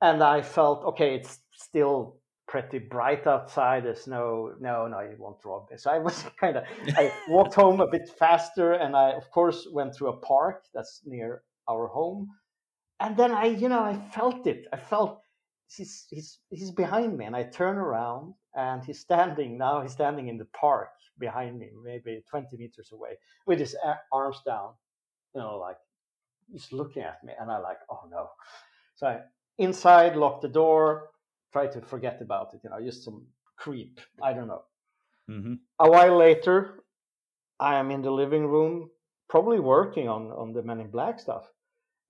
[0.00, 2.16] and I felt okay, it's still
[2.48, 3.84] pretty bright outside.
[3.84, 5.76] There's no, no, no, you won't rob me.
[5.78, 6.64] So I was kind of,
[6.96, 11.02] I walked home a bit faster, and I, of course, went through a park that's
[11.04, 12.30] near our home,
[13.00, 14.66] and then I, you know, I felt it.
[14.72, 15.20] I felt
[15.68, 19.82] he's he's he's behind me, and I turn around, and he's standing now.
[19.82, 23.74] He's standing in the park behind me, maybe 20 meters away, with his
[24.12, 24.70] arms down,
[25.34, 25.76] you know, like
[26.50, 28.28] he's looking at me, and I like, oh no.
[28.94, 29.20] So I
[29.58, 31.10] inside, lock the door,
[31.56, 32.60] try to forget about it.
[32.62, 34.00] You know, just some creep.
[34.22, 34.64] I don't know.
[35.30, 35.54] Mm-hmm.
[35.78, 36.84] A while later,
[37.58, 38.90] I am in the living room,
[39.28, 41.44] probably working on on the Men in Black stuff,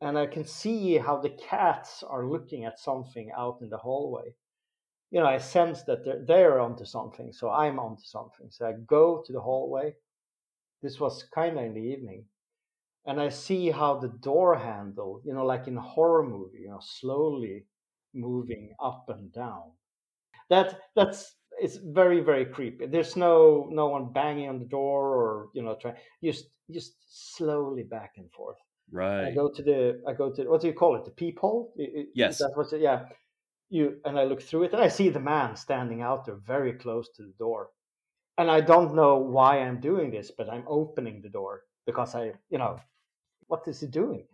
[0.00, 4.28] and I can see how the cats are looking at something out in the hallway.
[5.12, 8.48] You know, I sense that they're they're onto something, so I'm onto something.
[8.50, 9.94] So I go to the hallway.
[10.82, 12.26] This was kind of in the evening,
[13.06, 16.70] and I see how the door handle, you know, like in a horror movie, you
[16.72, 17.64] know, slowly
[18.16, 19.72] moving up and down.
[20.50, 22.86] That that's it's very very creepy.
[22.86, 27.82] There's no no one banging on the door or you know trying just just slowly
[27.82, 28.58] back and forth.
[28.90, 29.26] Right.
[29.26, 31.04] I go to the I go to what do you call it?
[31.04, 31.74] The peephole.
[32.14, 32.38] Yes.
[32.38, 32.80] That's what.
[32.80, 33.06] Yeah.
[33.68, 36.72] You and I look through it and I see the man standing out there very
[36.72, 37.70] close to the door,
[38.38, 42.34] and I don't know why I'm doing this, but I'm opening the door because I
[42.48, 42.78] you know
[43.48, 44.26] what is he doing?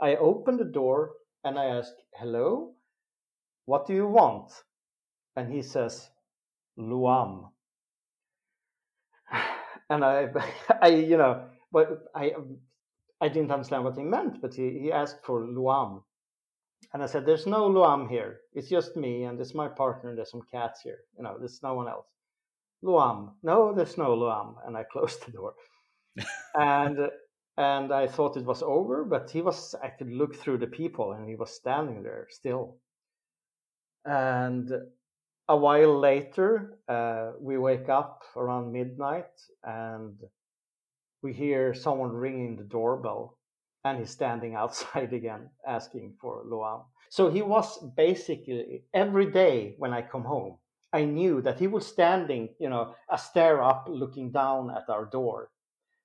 [0.00, 2.74] I open the door and I ask, Hello,
[3.66, 4.52] what do you want?
[5.36, 6.08] And he says,
[6.76, 7.50] Loam.
[9.88, 10.26] And I,
[10.82, 12.32] I, you know, but I,
[13.20, 16.02] I didn't understand what he meant, but he, he asked for Loam.
[16.92, 18.40] And I said, There's no Loam here.
[18.52, 20.98] It's just me and it's my partner and there's some cats here.
[21.16, 22.06] You know, there's no one else.
[22.82, 23.36] Loam.
[23.44, 24.56] No, there's no Loam.
[24.66, 25.54] And I closed the door.
[26.54, 26.98] and
[27.58, 31.12] and I thought it was over, but he was, I could look through the people
[31.12, 32.76] and he was standing there still.
[34.06, 34.70] And
[35.48, 39.30] a while later, uh, we wake up around midnight
[39.64, 40.14] and
[41.22, 43.38] we hear someone ringing the doorbell
[43.84, 46.82] and he's standing outside again asking for Loam.
[47.10, 50.58] So he was basically every day when I come home,
[50.92, 55.04] I knew that he was standing, you know, a stare up looking down at our
[55.04, 55.50] door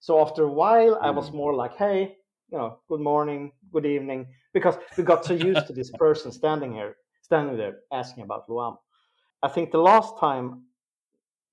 [0.02, 1.36] so after a while, I was mm.
[1.36, 2.18] more like, hey,
[2.52, 6.74] you know, good morning, good evening, because we got so used to this person standing
[6.74, 6.96] here,
[7.32, 8.78] standing there asking about Loam.
[9.44, 10.64] I think the last time,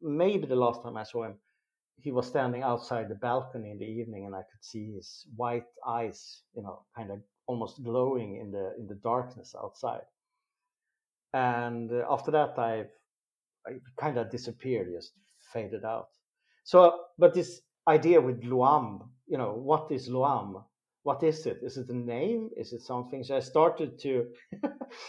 [0.02, 1.36] maybe the last time I saw him,
[2.00, 5.66] he was standing outside the balcony in the evening, and I could see his white
[5.86, 10.06] eyes, you know, kind of almost glowing in the in the darkness outside.
[11.32, 12.84] and uh, after that, I,
[13.66, 15.12] I kind of disappeared, just
[15.52, 16.08] faded out.
[16.64, 20.64] So, but this idea with Loam, you know, what is Loam?
[21.08, 21.60] What is it?
[21.62, 22.50] Is it a name?
[22.54, 23.24] Is it something?
[23.24, 24.26] So I started to,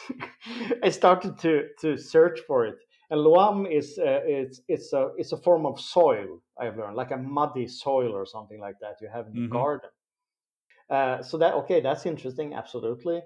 [0.88, 2.78] I started to to search for it.
[3.10, 7.12] And Loam is uh, it's it's a it's a form of soil I've learned, like
[7.12, 9.52] a muddy soil or something like that you have in the Mhm.
[9.60, 9.90] garden.
[10.90, 12.54] Uh, so that okay, that's interesting.
[12.54, 13.20] Absolutely.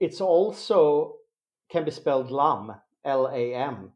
[0.00, 1.16] It's also
[1.72, 2.64] can be spelled lam,
[3.04, 3.92] L A M,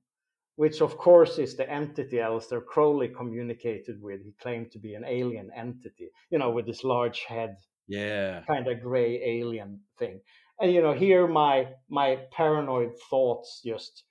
[0.57, 4.21] which of course is the entity Aleister Crowley communicated with.
[4.23, 7.57] He claimed to be an alien entity, you know, with this large head,
[7.89, 8.45] Yeah.
[8.47, 10.21] kind of gray alien thing.
[10.61, 14.05] And you know, here my my paranoid thoughts just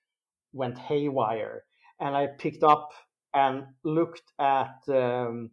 [0.54, 1.66] went haywire,
[2.00, 2.90] and I picked up
[3.34, 5.52] and looked at um,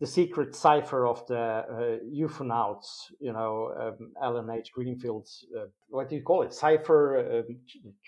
[0.00, 4.72] the secret cipher of the uh, UFOnauts, you know, um, Allan H.
[4.72, 6.54] Greenfield's, uh, what do you call it?
[6.54, 7.44] Cipher,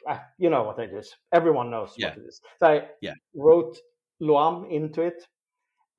[0.08, 1.16] ah, you know what it is.
[1.32, 2.10] Everyone knows Yeah.
[2.10, 2.40] what it is.
[2.60, 3.14] So I Yeah.
[3.34, 3.76] wrote
[4.20, 5.26] Loam into it,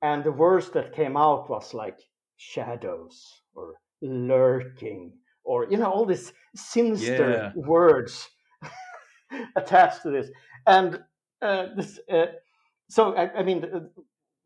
[0.02, 2.00] and the words that came out was like
[2.36, 5.12] shadows or lurking
[5.44, 7.52] or, you know, all these sinister Yeah.
[7.54, 8.28] words
[9.56, 10.30] attached to this.
[10.66, 11.02] And
[11.40, 12.26] uh, this, uh,
[12.88, 13.90] so, I, I mean,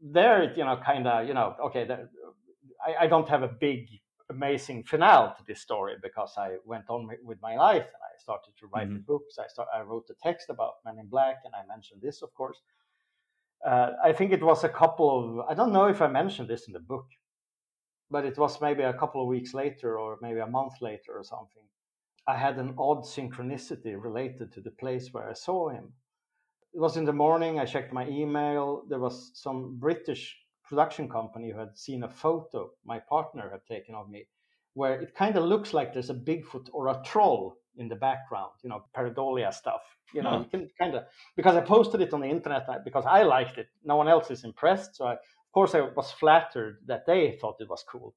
[0.01, 2.09] there, it, you know, kind of, you know, okay, the,
[2.85, 3.89] I, I don't have a big,
[4.31, 8.53] amazing finale to this story because I went on with my life and I started
[8.59, 9.39] to write the books.
[9.39, 12.33] I start, I wrote the text about Men in Black, and I mentioned this, of
[12.35, 12.61] course.
[13.65, 16.67] Uh, I think it was a couple of, I don't know if I mentioned this
[16.67, 17.07] in the book,
[18.11, 21.25] but it was maybe a couple of weeks later or maybe a month later or
[21.25, 21.63] something.
[22.29, 25.93] I had an odd synchronicity related to the place where I saw him.
[26.75, 27.59] It was in the morning.
[27.59, 28.83] I checked my email.
[28.89, 33.95] There was some British production company who had seen a photo my partner had taken
[33.95, 34.27] of me,
[34.75, 38.53] where it kind of looks like there's a Bigfoot or a troll in the background,
[38.63, 39.97] you know, pareidolia stuff.
[40.13, 40.39] You know, Huh.
[40.39, 41.05] you can kind of,
[41.37, 43.69] because I posted it on the internet because I liked it.
[43.85, 44.97] No one else is impressed.
[44.97, 45.17] So, I,
[45.57, 48.15] course, I was flattered that they thought it was cool.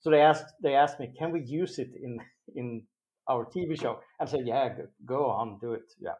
[0.00, 2.18] So they asked, they asked me, can we use it in,
[2.54, 2.82] in
[3.26, 4.00] our TV show?
[4.20, 4.68] I said, yeah,
[5.06, 5.90] go, on, do it.
[5.98, 6.18] Yeah.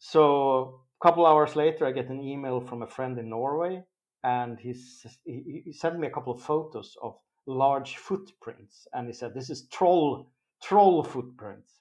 [0.00, 3.84] So a couple hours later, I get an email from a friend in Norway,
[4.24, 4.74] and he,
[5.24, 7.14] he sent me a couple of photos of
[7.46, 10.28] large footprints, and he said, "This is troll
[10.60, 11.72] troll footprints."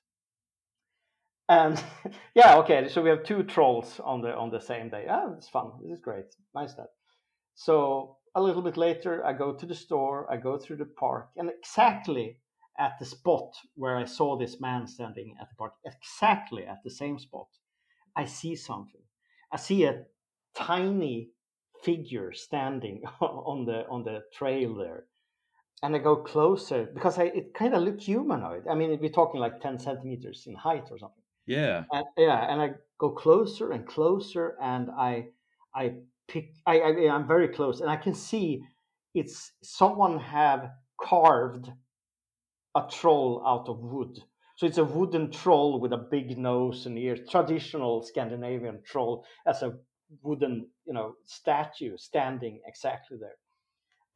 [1.49, 1.83] And
[2.35, 5.05] yeah, okay, so we have two trolls on the on the same day.
[5.09, 5.71] Ah, it's fun.
[5.81, 6.35] This is great.
[6.53, 6.89] Nice that.
[7.61, 10.25] So a little bit later, I go to the store.
[10.33, 12.39] I go through the park, and exactly
[12.79, 16.89] at the spot where I saw this man standing at the park, exactly at the
[16.89, 17.49] same spot,
[18.15, 19.03] I see something.
[19.51, 20.05] I see a
[20.55, 21.29] tiny
[21.83, 25.05] figure standing on the on the trail there,
[25.83, 28.63] and I go closer because I, it kind of looked humanoid.
[28.67, 31.25] I mean, we're talking like ten centimeters in height or something.
[31.45, 31.83] Yeah.
[31.91, 35.27] And, yeah, and I go closer and closer, and I
[35.75, 35.93] I
[36.31, 36.53] pick.
[36.65, 38.63] I, I I'm very close, and I can see
[39.13, 41.69] it's someone have carved
[42.75, 44.19] a troll out of wood.
[44.55, 49.63] So it's a wooden troll with a big nose and ears, traditional Scandinavian troll, as
[49.63, 49.73] a
[50.21, 53.37] wooden, you know, statue standing exactly there.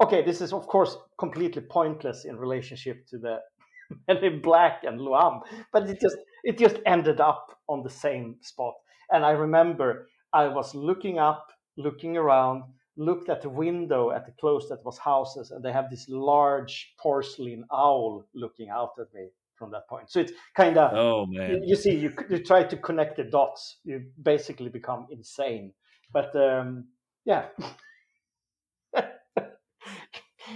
[0.04, 3.40] Okay, this is of course completely pointless in relationship to the
[4.08, 8.36] Men in Black and Loam, but it just it just ended up on the same
[8.42, 8.74] spot.
[9.12, 11.48] And I remember I was looking up,
[11.78, 12.64] looking around,
[12.98, 16.94] looked at the window at the close that was houses, and they have this large
[17.00, 20.10] porcelain owl looking out at me from that point.
[20.12, 21.64] So it's kind of Oh you, man.
[21.64, 25.74] you see, you, you try to connect the dots, you basically become insane.
[26.12, 26.90] But um,
[27.26, 27.48] yeah,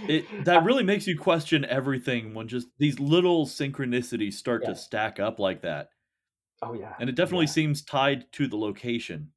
[0.06, 4.66] It that really makes you question everything when just these little synchronicities start Yeah.
[4.66, 5.90] to stack up like that.
[6.62, 7.52] oh yeah, And it definitely Yeah.
[7.52, 9.32] seems tied to the location.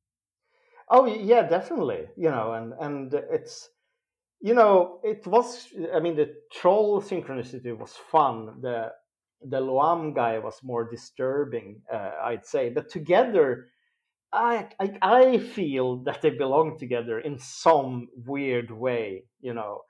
[0.90, 2.08] Oh yeah, definitely.
[2.16, 3.70] You know, and and it's
[4.42, 5.68] you know it was.
[5.94, 8.62] I mean, the troll synchronicity was fun.
[8.62, 8.92] The
[9.42, 12.70] the Loam guy was more disturbing, uh, I'd say.
[12.70, 13.68] But together,
[14.34, 19.26] I, I I feel that they belong together in some weird way.
[19.42, 19.82] You know,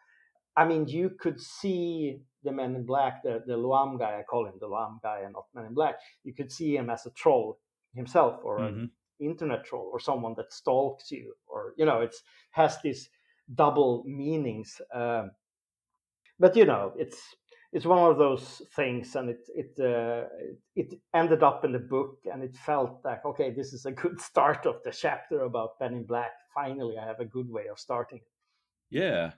[0.56, 4.20] I mean, you could see the Men in Black, the the Loam guy.
[4.20, 5.96] I call him the Loam guy, and not Men in Black.
[6.24, 7.60] You could see him as a troll
[7.96, 8.92] himself, or a Mhm.
[9.20, 13.10] Internet troll or someone that stalks you or you know it's has these
[13.56, 15.32] double meanings um,
[16.40, 17.22] but you know it's
[17.72, 20.28] it's one of those things and it it uh,
[20.76, 24.20] it ended up in the book and it felt like okay this is a good
[24.20, 27.80] start of the chapter about Men in Black finally I have a good way of
[27.80, 28.22] starting
[28.94, 29.32] Yeah.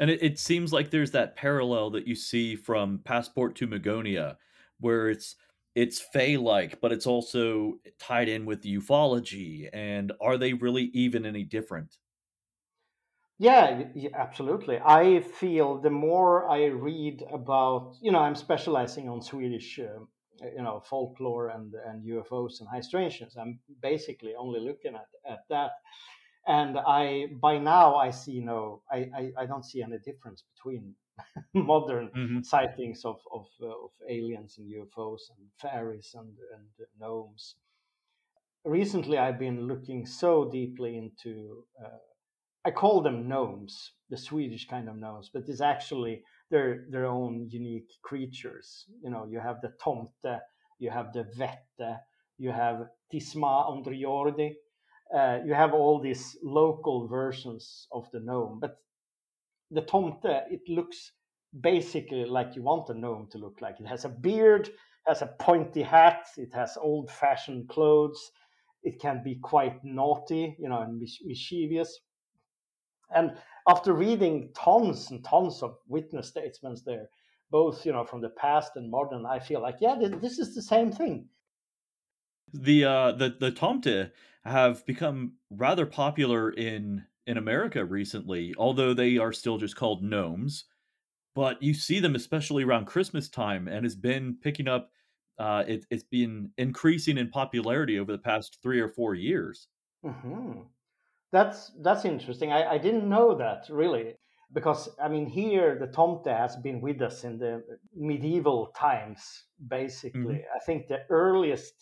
[0.00, 4.36] And it, it seems like there's that parallel that you see from Passport to Magonia,
[4.80, 5.36] where it's
[5.74, 9.68] it's fey like, but it's also tied in with ufology.
[9.72, 11.96] And are they really even any different?
[13.38, 13.82] Yeah,
[14.14, 14.78] absolutely.
[14.78, 20.04] I feel the more I read about, you know, I'm specializing on Swedish, uh,
[20.56, 23.36] you know, folklore and, and UFOs and high strangeness.
[23.36, 25.72] I'm basically only looking at, at that.
[26.46, 30.94] And I, by now, I see no, I, I, I don't see any difference between
[31.54, 32.42] modern mm-hmm.
[32.42, 36.66] sightings of, of, uh, of aliens and UFOs and fairies and, and
[37.00, 37.56] gnomes.
[38.64, 41.98] Recently, I've been looking so deeply into uh,
[42.66, 47.48] I call them gnomes, the Swedish kind of gnomes, but it's actually their their own
[47.50, 48.86] unique creatures.
[49.02, 50.40] You know, you have the tomte,
[50.78, 52.00] you have the vette,
[52.38, 54.54] you have tisma ondriordi,
[55.14, 58.60] uh, you have all these local versions of the gnome.
[58.60, 58.78] But
[59.70, 61.12] the tomte, it looks
[61.60, 63.80] basically like you want a gnome to look like.
[63.80, 64.70] It has a beard,
[65.06, 68.30] has a pointy hat, it has old-fashioned clothes.
[68.82, 72.00] It can be quite naughty, you know, and mischievous
[73.14, 73.36] and
[73.68, 77.08] after reading tons and tons of witness statements there,
[77.50, 80.62] both you know from the past and modern, I feel like yeah, this is the
[80.62, 81.28] same thing.
[82.52, 84.10] The uh, the the Tomte
[84.44, 90.64] have become rather popular in in America recently, although they are still just called gnomes.
[91.34, 94.90] But you see them especially around Christmas time, and has been picking up.
[95.36, 99.66] Uh, it, has been increasing in popularity over the past three or four years.
[100.04, 100.60] Mm-hmm.
[101.32, 102.52] That's that's interesting.
[102.52, 104.14] I, I didn't know that really
[104.52, 107.62] because I mean here the tomte has been with us in the
[107.96, 110.20] medieval times basically.
[110.20, 110.56] Mm-hmm.
[110.56, 111.74] I think the earliest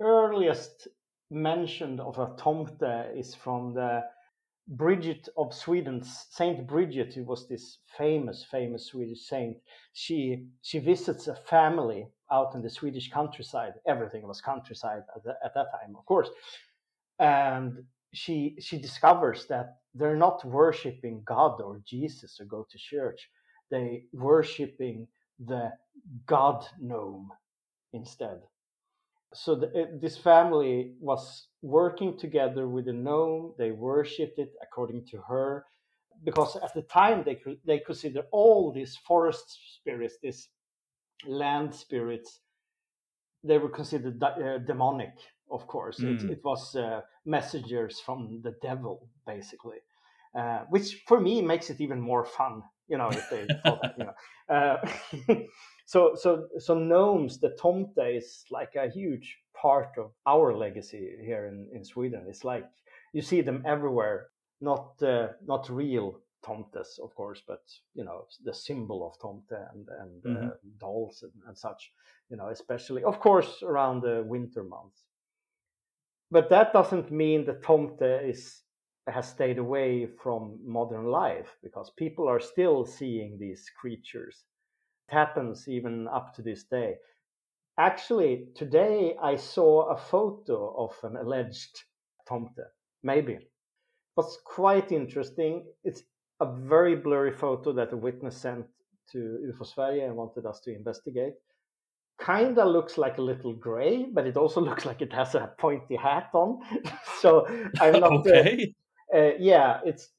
[0.00, 0.88] earliest
[1.30, 4.02] mention of a tomte is from the
[4.68, 9.58] Bridget of Sweden, Saint Bridget, who was this famous, famous Swedish saint.
[9.94, 13.74] She she visits a family out in the Swedish countryside.
[13.86, 16.28] Everything was countryside at, the, at that time, of course.
[17.18, 23.30] And she she discovers that they're not worshiping God or Jesus or go to church.
[23.70, 25.08] They worshiping
[25.38, 25.72] the
[26.26, 27.30] God gnome
[27.92, 28.40] instead.
[29.34, 33.54] So the, this family was working together with the gnome.
[33.58, 35.66] They worshipped it according to her,
[36.24, 40.48] because at the time they they consider all these forest spirits, these
[41.26, 42.40] land spirits,
[43.44, 45.12] they were considered uh, demonic
[45.50, 45.98] of course.
[45.98, 46.24] Mm.
[46.24, 49.78] It, it, was uh, messengers from the devil, basically,
[50.38, 52.62] uh, which for me makes it even more fun.
[52.88, 54.14] You know, if they that, you know.
[54.48, 55.36] Uh,
[55.86, 61.46] so, so, so gnomes, the tomte is like a huge part of our legacy here
[61.46, 62.24] in, in Sweden.
[62.28, 62.64] It's like
[63.12, 64.28] you see them everywhere.
[64.60, 67.62] Not uh, not real tomtes, of course, but
[67.94, 70.68] you know the symbol of tomte and and uh, mm-hmm.
[70.80, 71.92] dolls and, and, such.
[72.28, 75.04] You know, especially of course around the winter months.
[76.30, 78.62] But that doesn't mean that Tomte is
[79.10, 84.44] has stayed away from modern life because people are still seeing these creatures.
[85.08, 86.96] It happens even up to this day.
[87.78, 91.84] Actually, today I saw a photo of an alleged
[92.28, 92.64] Tomte.
[93.02, 93.34] Maybe.
[93.34, 93.50] It
[94.16, 95.64] was quite interesting.
[95.84, 96.02] It's
[96.40, 98.66] a very blurry photo that a witness sent
[99.12, 101.34] to UFO Sverige and wanted us to investigate
[102.18, 105.52] kind of looks like a little gray, but it also looks like it has a
[105.58, 106.60] pointy hat on.
[107.20, 107.46] so
[107.80, 108.12] I'm not.
[108.26, 108.74] Okay.
[109.14, 110.10] Uh, yeah, it's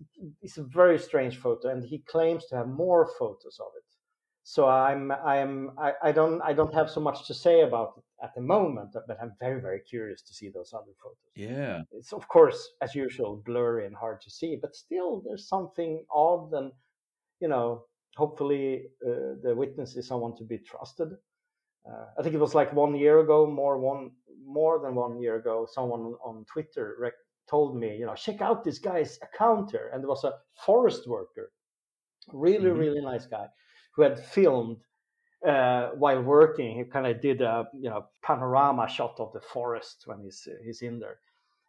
[0.41, 3.83] it's a very strange photo, and he claims to have more photos of it.
[4.43, 8.03] So I'm I'm I, I don't I don't have so much to say about it
[8.23, 11.33] at the moment, but I'm very very curious to see those other photos.
[11.35, 16.03] Yeah, it's of course as usual blurry and hard to see, but still there's something
[16.11, 16.71] odd, and
[17.39, 17.85] you know
[18.15, 21.09] hopefully uh, the witness is someone to be trusted
[21.87, 24.11] uh, I think it was like one year ago, more one
[24.45, 27.13] more than one year ago, someone on Twitter rec-
[27.49, 30.33] told me, you know, check out this guy's account here, and there was a
[30.65, 31.51] forest worker,
[32.33, 32.79] really mm-hmm.
[32.79, 33.47] really nice guy,
[33.95, 34.77] who had filmed
[35.47, 36.77] uh, while working.
[36.77, 40.81] He kind of did a you know panorama shot of the forest when he's he's
[40.81, 41.19] in there,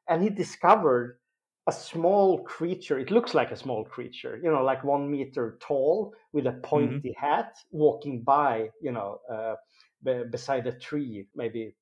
[0.08, 1.18] and he discovered
[1.66, 2.98] a small creature.
[2.98, 6.60] It looks like a small creature, you know, like one meter tall with a mm-hmm.
[6.62, 7.26] pointy mm-hmm.
[7.26, 9.18] hat, walking by, you know.
[9.32, 9.54] Uh,
[10.02, 11.74] beside a tree, maybe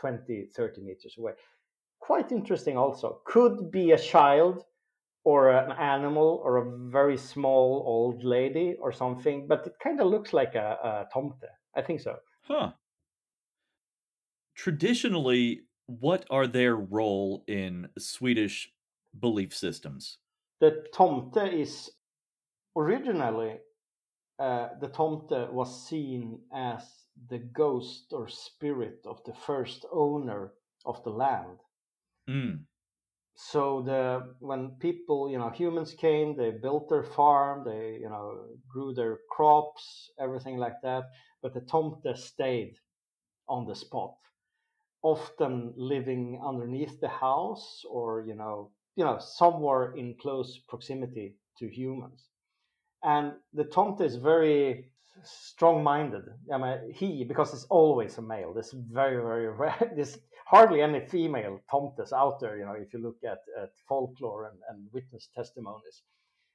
[0.00, 1.32] 20, 30 meters away.
[2.00, 3.20] Quite interesting, also.
[3.24, 4.64] Could be a child
[5.24, 10.08] or an animal or a very small old lady or something, but it kind of
[10.08, 11.48] looks like a, a tomte.
[11.76, 12.16] I think so.
[12.42, 12.72] Huh.
[14.54, 18.72] Traditionally, what are their role in Swedish
[19.18, 20.18] belief systems?
[20.60, 21.90] The tomte is
[22.76, 23.58] originally
[24.38, 26.82] uh, the tomte was seen as
[27.28, 30.52] the ghost or spirit of the first owner
[30.86, 31.58] of the land.
[32.30, 32.60] Mm.
[33.34, 38.46] So the when people, you know, humans came, they built their farm, they, you know,
[38.68, 41.04] grew their crops, everything like that.
[41.42, 42.76] But the tomte stayed
[43.48, 44.14] on the spot,
[45.02, 51.68] often living underneath the house or, you know, you know, somewhere in close proximity to
[51.68, 52.28] humans.
[53.02, 54.90] And the tomte is very
[55.22, 56.24] strong-minded.
[56.52, 58.52] I mean, he because it's always a male.
[58.54, 59.92] this very very rare.
[59.94, 60.18] There's
[60.50, 62.58] hardly any female tomtes out there.
[62.58, 66.02] You know, if you look at, at folklore and, and witness testimonies,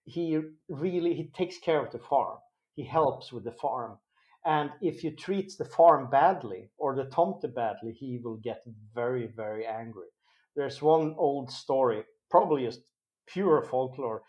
[0.04, 2.38] he really he takes care of the farm.
[2.76, 3.98] He helps with the farm.
[4.46, 9.28] And if you treat the farm badly or the tomte badly, he will get very,
[9.28, 10.10] very angry.
[10.56, 12.82] There's one old story, probably just
[13.28, 14.22] pure folklore,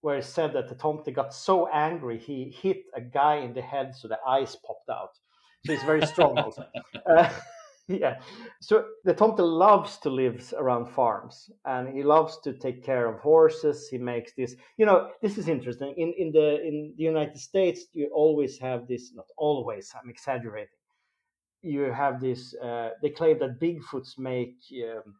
[0.00, 3.62] where it said that the tomte got so angry he hit a guy in the
[3.62, 5.10] head so the eyes popped out.
[5.66, 6.64] So he's very strong also.
[7.06, 7.30] Uh,
[8.00, 8.20] yeah.
[8.60, 13.20] So the tomte loves to live around farms and he loves to take care of
[13.20, 13.88] horses.
[13.88, 15.94] He makes this, you know, this is interesting.
[15.96, 20.78] In in the in the United States, you always have this, not always, I'm exaggerating.
[21.62, 25.14] You have this, uh, they claim that Bigfoots make um,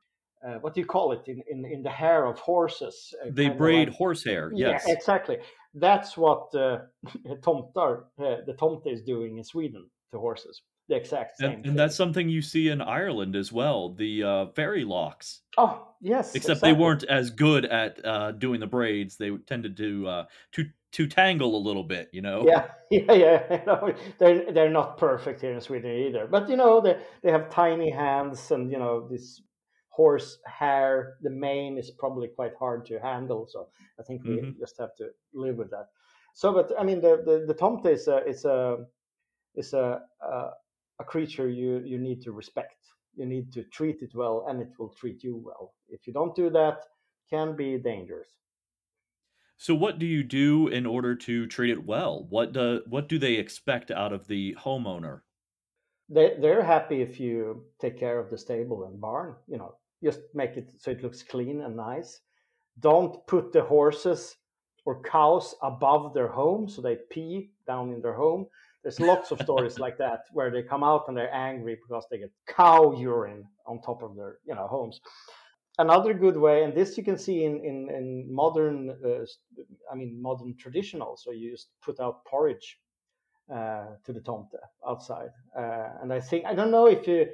[0.47, 3.15] uh, what do you call it in, in, in the hair of horses?
[3.23, 4.51] Uh, they braid like, horsehair.
[4.55, 5.39] Yes, yeah, exactly.
[5.75, 6.79] That's what uh,
[7.43, 10.63] tomtar, uh, the tomte is doing in Sweden to horses.
[10.91, 11.53] The exact same.
[11.53, 13.91] And, and that's something you see in Ireland as well.
[13.95, 15.43] The uh, fairy locks.
[15.57, 16.73] Oh yes, except exactly.
[16.73, 19.17] they weren't as good at uh, doing the braids.
[19.17, 22.45] They tended to uh, to to tangle a little bit, you know.
[22.45, 23.61] Yeah, yeah, yeah.
[23.61, 27.31] You know, they're they're not perfect here in Sweden either, but you know they they
[27.31, 29.43] have tiny hands and you know this
[29.91, 33.47] horse hair, the mane is probably quite hard to handle.
[33.49, 33.69] So
[34.01, 34.59] I think we mm-hmm.
[34.59, 35.87] just have to live with that.
[36.35, 38.79] So, but I mean, the the, the tomte is a is a
[39.55, 40.51] is a, a
[41.01, 42.77] a creature you you need to respect.
[43.17, 45.75] You need to treat it well, and it will treat you well.
[45.89, 46.85] If you don't do that,
[47.29, 48.31] can be dangerous.
[49.57, 52.27] So, what do you do in order to treat it well?
[52.31, 55.23] What do what do they expect out of the homeowner?
[56.11, 59.37] they they're happy if you take care of the stable and barn.
[59.47, 62.21] You know, just make it so it looks clean and nice.
[62.81, 64.37] Don't put the horses
[64.85, 68.47] or cows above their home so they pee down in their home.
[68.83, 72.19] There's lots of stories like that where they come out and they're angry because they
[72.19, 75.01] get cow urine on top of their you know homes.
[75.79, 79.25] Another good way, and this you can see in in, in modern, uh,
[79.91, 81.17] I mean modern traditional.
[81.17, 82.79] So you just put out porridge
[83.53, 85.31] uh, to the tomte outside.
[85.57, 87.27] Uh, and I think I don't know if you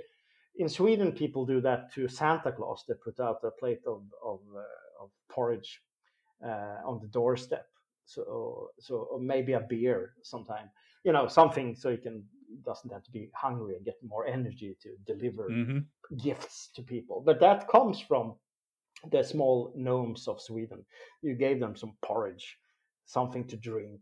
[0.57, 2.84] in Sweden people do that to Santa Claus.
[2.88, 5.80] They put out a plate of of, uh, of porridge
[6.42, 7.68] on the doorstep.
[8.05, 10.70] So so maybe a beer sometime.
[11.07, 12.25] You know something so you can
[12.65, 15.79] doesn't have to be hungry and get more energy to deliver mm-hmm.
[16.17, 17.23] gifts to people.
[17.25, 18.35] But that comes from
[19.11, 20.85] the small gnomes of Sweden.
[21.23, 22.59] You gave them some porridge,
[23.07, 24.01] something to drink,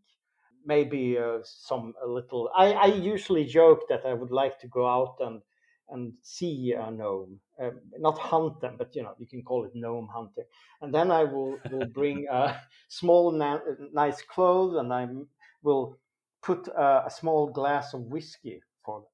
[0.64, 2.50] maybe uh, some a little.
[2.56, 5.42] I, I usually joke that I would like to go out and
[5.90, 9.72] and see a gnome, uh, not hunt them, but you know you can call it
[9.74, 10.44] gnome hunting.
[10.80, 13.60] And then I will will bring a small na-
[13.92, 15.08] nice clothes, and I
[15.62, 15.98] will
[16.44, 19.08] put a, a, small glass of whiskey for them.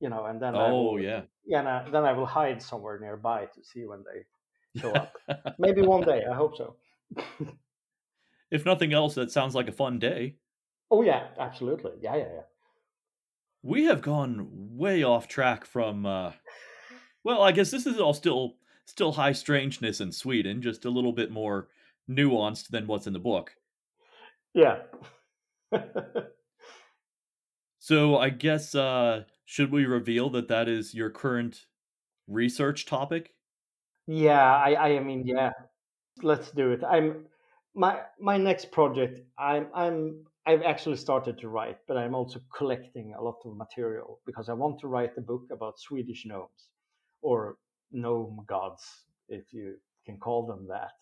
[0.00, 2.98] You know, and then oh I will, yeah, yeah, and then I will hide somewhere
[3.00, 5.14] nearby to see when they show up.
[5.58, 6.22] maybe one day.
[6.30, 6.76] I hope so.
[8.50, 10.36] if nothing else, that sounds like a fun day.
[10.90, 11.92] Oh yeah, absolutely.
[12.00, 12.42] Yeah, yeah, yeah.
[13.62, 16.32] We have gone way off track from uh
[17.22, 21.12] well, I guess this is all still still high strangeness in Sweden, just a little
[21.12, 21.68] bit more
[22.10, 23.52] nuanced than what's in the book.
[24.52, 24.80] Yeah.
[27.84, 31.66] so, I guess uh should we reveal that that is your current
[32.28, 33.34] research topic?
[34.06, 35.52] Yeah, I I mean, yeah.
[36.22, 36.84] Let's do it.
[36.84, 37.28] I'm
[37.74, 43.14] my my next project i'm i'm I've actually started to write, but I'm also collecting
[43.14, 46.70] a lot of material because I want to write a book about Swedish gnomes
[47.22, 47.58] or
[47.92, 50.92] gnome gods, if you can call them that.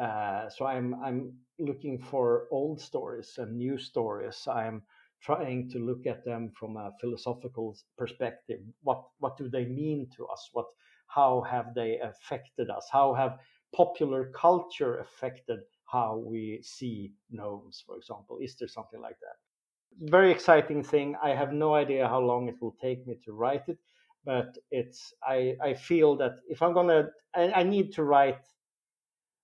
[0.00, 4.46] Uh, so I'm I'm looking for old stories and new stories.
[4.48, 4.82] I'm
[5.22, 8.60] trying to look at them from a philosophical perspective.
[8.82, 10.50] What what do they mean to us?
[10.52, 10.66] What
[11.08, 12.88] how have they affected us?
[12.90, 13.38] How have
[13.74, 18.38] popular culture affected how we see gnomes, for example.
[18.40, 20.10] Is there something like that?
[20.10, 21.16] Very exciting thing.
[21.22, 23.78] I have no idea how long it will take me to write it,
[24.24, 28.40] but it's I, I feel that if I'm gonna I, I need to write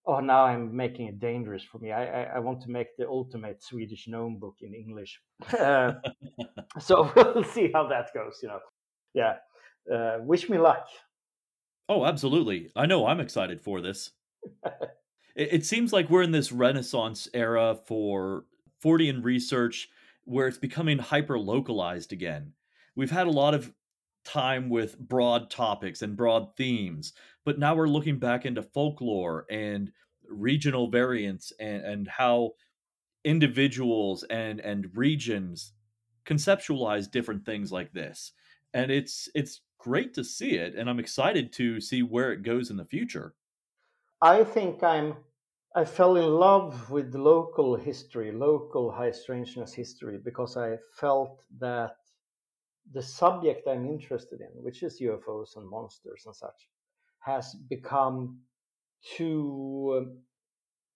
[0.06, 1.92] oh, now I'm making it dangerous for me.
[1.92, 5.20] I, I, I want to make the ultimate Swedish gnome book in English.
[5.58, 5.92] Uh,
[6.80, 8.38] so we'll see how that goes.
[8.42, 8.60] You know,
[9.14, 9.34] yeah.
[9.92, 10.86] Uh, wish me luck.
[11.88, 12.70] Oh, absolutely.
[12.76, 14.12] I know I'm excited for this.
[15.34, 18.44] it, it seems like we're in this renaissance era for
[18.82, 19.88] Fortean research
[20.24, 22.52] where it's becoming hyper localized again.
[22.94, 23.72] We've had a lot of
[24.24, 27.12] time with broad topics and broad themes,
[27.44, 29.92] but now we're looking back into folklore and
[30.28, 32.52] regional variants and, and how
[33.24, 35.72] individuals and and regions
[36.24, 38.32] conceptualize different things like this.
[38.74, 42.70] And it's it's great to see it and i'm excited to see where it goes
[42.70, 43.34] in the future.
[44.22, 45.16] I think i'm
[45.74, 51.96] i fell in love with local history local high strangeness history because i felt that
[52.90, 56.68] the subject I'm interested in, which is UFOs and monsters and such,
[57.20, 58.40] has become
[59.16, 59.94] too.
[59.98, 60.18] Um,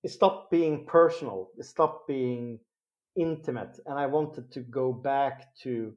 [0.03, 1.51] it stopped being personal.
[1.59, 2.61] It stopped being
[3.17, 5.95] intimate, and I wanted to go back to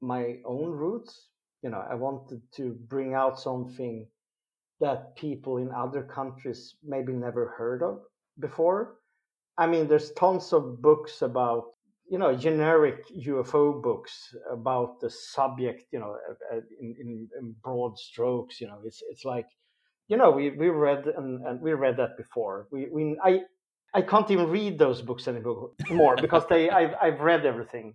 [0.00, 1.28] my own roots.
[1.62, 4.06] You know, I wanted to bring out something
[4.80, 8.00] that people in other countries maybe never heard of
[8.38, 8.96] before.
[9.58, 11.74] I mean, there's tons of books about
[12.10, 16.16] you know generic UFO books about the subject, you know,
[16.80, 18.60] in, in, in broad strokes.
[18.60, 19.46] You know, it's it's like,
[20.08, 22.66] you know, we we read and, and we read that before.
[22.72, 23.42] We we I
[23.94, 27.94] I can't even read those books anymore because they I've I've read everything.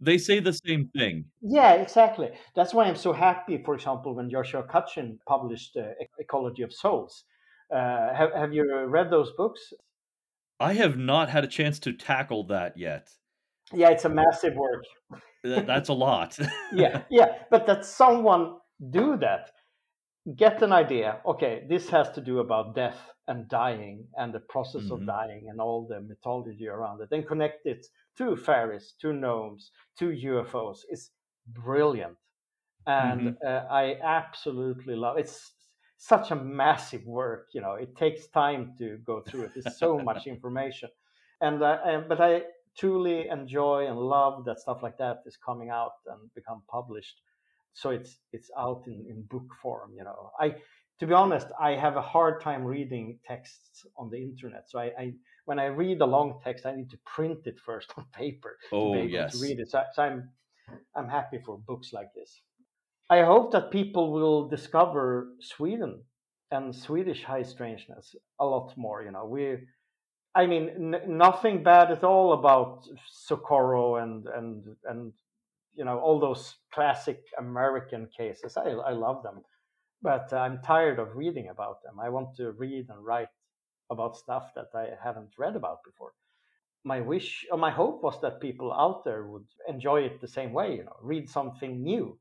[0.00, 1.26] They say the same thing.
[1.40, 2.30] Yeah, exactly.
[2.56, 3.62] That's why I'm so happy.
[3.64, 7.24] For example, when Joshua Cutchin published uh, Ecology of Souls,
[7.70, 9.74] uh, have have you read those books?
[10.64, 13.10] I have not had a chance to tackle that yet.
[13.70, 14.84] Yeah, it's a massive work.
[15.44, 16.38] That's a lot.
[16.72, 18.56] yeah, yeah, but that someone
[18.90, 19.50] do that,
[20.36, 21.18] get an idea.
[21.26, 22.98] Okay, this has to do about death
[23.28, 25.02] and dying and the process mm-hmm.
[25.02, 27.86] of dying and all the mythology around it, then connect it
[28.16, 30.78] to fairies, to gnomes, to UFOs.
[30.88, 31.10] It's
[31.46, 32.16] brilliant,
[32.86, 33.46] and mm-hmm.
[33.46, 35.18] uh, I absolutely love.
[35.18, 35.52] It's
[36.06, 37.48] such a massive work.
[37.52, 39.52] You know, it takes time to go through it.
[39.56, 40.90] It's so much information,
[41.40, 42.42] and, uh, and but I
[42.76, 47.20] truly enjoy and love that stuff like that is coming out and become published.
[47.72, 49.92] So it's it's out in, in book form.
[49.96, 50.56] You know, I
[51.00, 54.70] to be honest, I have a hard time reading texts on the internet.
[54.70, 55.12] So I, I
[55.46, 58.92] when I read a long text, I need to print it first on paper oh,
[58.92, 59.32] to be able yes.
[59.32, 59.70] to read it.
[59.70, 60.28] So, so I'm
[60.94, 62.40] I'm happy for books like this.
[63.10, 66.02] I hope that people will discover Sweden
[66.50, 69.02] and Swedish high strangeness a lot more.
[69.02, 69.58] You know, we,
[70.34, 75.12] I mean, nothing bad at all about Socorro and and and
[75.74, 78.56] you know all those classic American cases.
[78.56, 79.42] I I love them,
[80.00, 82.00] but I'm tired of reading about them.
[82.00, 83.28] I want to read and write
[83.90, 86.12] about stuff that I haven't read about before.
[86.84, 90.52] My wish or my hope was that people out there would enjoy it the same
[90.54, 90.76] way.
[90.76, 92.18] You know, read something new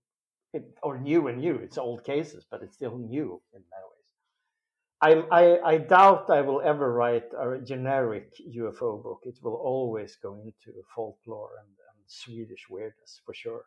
[0.53, 1.55] it, or new and new.
[1.55, 5.27] It's old cases, but it's still new in many ways.
[5.31, 9.21] I, I, I doubt I will ever write a generic UFO book.
[9.23, 13.63] It will always go into folklore and, and Swedish weirdness for sure.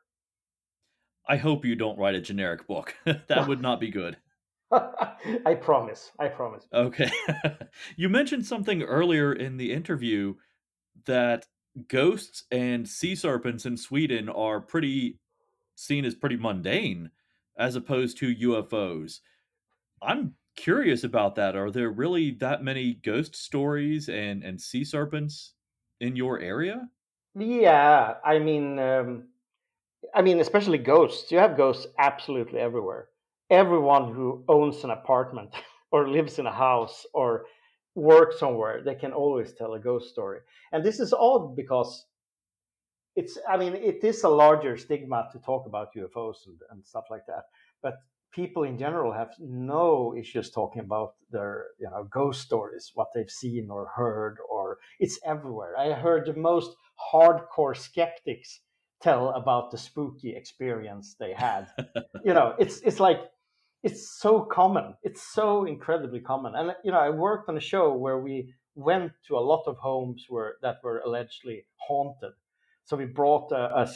[1.28, 2.95] I hope you don't write a generic book.
[3.05, 4.16] that would not be good.
[4.72, 6.12] I promise.
[6.18, 6.66] I promise.
[6.72, 7.11] Okay.
[7.97, 10.34] you mentioned something earlier in the interview
[11.05, 11.47] that
[11.89, 15.18] ghosts and sea serpents in Sweden are pretty
[15.76, 17.10] seen as pretty mundane
[17.56, 19.20] as opposed to UFOs.
[20.02, 21.54] I'm curious about that.
[21.54, 25.52] Are there really that many ghost stories and, and sea serpents
[26.00, 26.88] in your area?
[27.38, 29.24] Yeah, I mean, um,
[30.14, 31.30] I mean, especially ghosts.
[31.30, 33.08] You have ghosts absolutely everywhere.
[33.50, 35.50] Everyone who owns an apartment
[35.92, 37.46] or lives in a house or
[37.94, 40.40] works somewhere, they can always tell a ghost story.
[40.72, 42.06] And this is odd because
[43.16, 47.04] it's i mean it is a larger stigma to talk about ufos and, and, stuff
[47.10, 47.44] like that
[47.82, 47.94] but
[48.36, 53.30] people in general have no issues talking about their you know ghost stories what they've
[53.30, 55.74] seen or heard or it's everywhere.
[55.78, 56.76] I heard the most
[57.12, 58.60] hardcore skeptics
[59.02, 61.68] tell about the spooky experience they had.
[62.24, 63.20] You know it's it's like
[63.82, 64.94] it's so common.
[65.02, 66.54] It's so incredibly common.
[66.56, 69.76] And you know i worked on a show where we went to a lot of
[69.78, 72.34] homes where that were allegedly haunted
[72.87, 73.87] so we brought a, a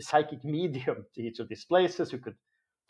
[0.00, 2.36] psychic medium to each of these places who could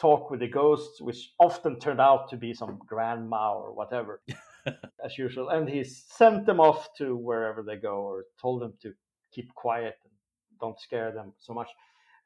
[0.01, 4.23] talk with the ghosts, which often turned out to be some grandma or whatever,
[5.05, 5.49] as usual.
[5.49, 8.93] And he sent them off to wherever they go or told them to
[9.33, 10.13] keep quiet and
[10.61, 11.69] don't scare them so much.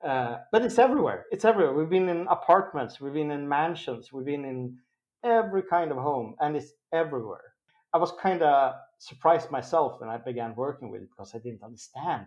[0.06, 1.24] Uh, but it's everywhere.
[1.32, 1.72] It's everywhere.
[1.72, 4.76] We've been in apartments, we've been in mansions, we've been in
[5.24, 7.54] every kind of home, and it's everywhere.
[7.94, 11.62] I was kind of surprised myself when I began working with it because I didn't
[11.62, 12.26] understand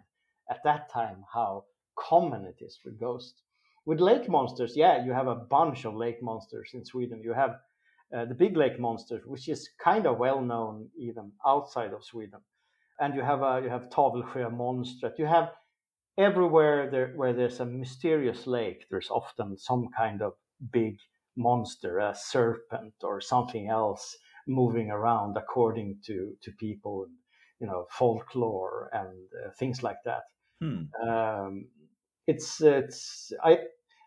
[0.50, 1.66] at that time how
[1.98, 3.42] common it is for ghosts.
[3.86, 7.22] With lake monsters, yeah, you have a bunch of lake monsters in Sweden.
[7.24, 7.52] You have
[8.16, 12.40] uh, the big lake monster, which is kind of well known even outside of Sweden,
[13.00, 15.18] and you have a, you have Tavelsjömonstret.
[15.18, 15.52] You have
[16.18, 20.34] everywhere there where there's a mysterious lake, there's often some kind of
[20.72, 20.98] big
[21.36, 24.18] monster, a serpent or something else
[24.48, 27.08] moving around according to to people,
[27.60, 30.24] you know, folklore and uh, things like that.
[30.62, 31.08] Hmm.
[31.08, 31.68] Um,
[32.26, 33.60] it's it's I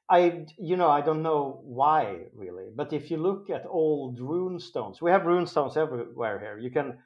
[0.09, 4.59] I you know I don't know why really, but if you look at old rune
[4.59, 6.59] stones, we have rune stones everywhere here.
[6.59, 6.99] You can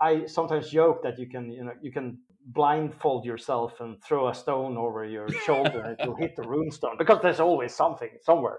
[0.00, 4.34] I sometimes joke that you can you know you can blindfold yourself and throw a
[4.34, 8.10] stone over your shoulder and it will hit the rune stone because there's always something
[8.22, 8.58] somewhere.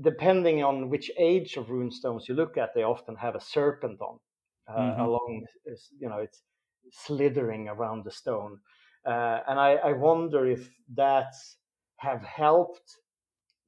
[0.00, 4.00] Depending on which age of rune stones you look at, they often have a serpent
[4.00, 4.18] on
[4.68, 5.00] uh, mm-hmm.
[5.00, 5.44] along
[5.98, 6.42] you know it's
[6.92, 8.58] slithering around the stone,
[9.06, 11.56] uh, and I, I wonder if that's
[11.96, 12.98] have helped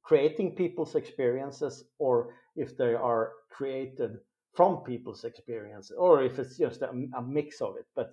[0.03, 4.17] creating people's experiences or if they are created
[4.53, 7.85] from people's experience or if it's just a, a mix of it.
[7.95, 8.11] But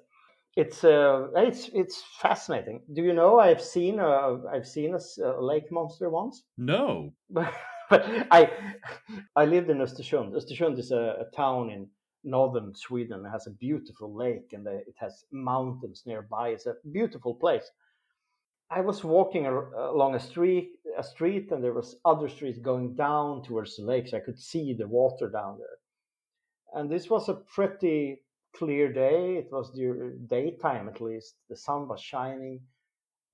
[0.56, 2.82] it's uh, it's it's fascinating.
[2.92, 6.42] Do you know i've seen a, i've seen a, a lake monster once?
[6.58, 7.12] No.
[7.30, 7.54] But
[7.90, 8.50] i
[9.36, 10.34] i lived in östersund.
[10.34, 11.88] Östersund is a, a town in
[12.24, 17.34] northern sweden it has a beautiful lake and it has mountains nearby it's a beautiful
[17.34, 17.70] place
[18.74, 23.42] I was walking along a street, a street, and there was other streets going down
[23.42, 25.78] towards the lake, so I could see the water down there.
[26.72, 28.22] And this was a pretty
[28.56, 29.36] clear day.
[29.36, 31.34] It was during daytime, at least.
[31.50, 32.60] The sun was shining,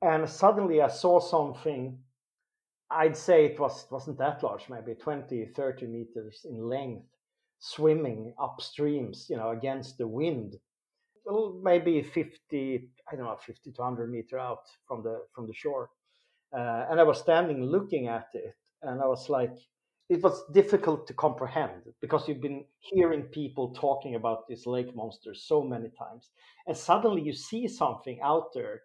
[0.02, 2.00] and suddenly I saw something.
[2.90, 7.06] I'd say it was it wasn't that large, maybe 20, 30 meters in length,
[7.58, 10.56] swimming upstreams, you know, against the wind
[11.62, 15.90] maybe 50, I don't know, 50 to 100 meter out from the from the shore.
[16.56, 19.54] Uh, and I was standing looking at it, and I was like,
[20.08, 25.34] it was difficult to comprehend because you've been hearing people talking about this lake monster
[25.34, 26.30] so many times,
[26.66, 28.82] and suddenly you see something out there,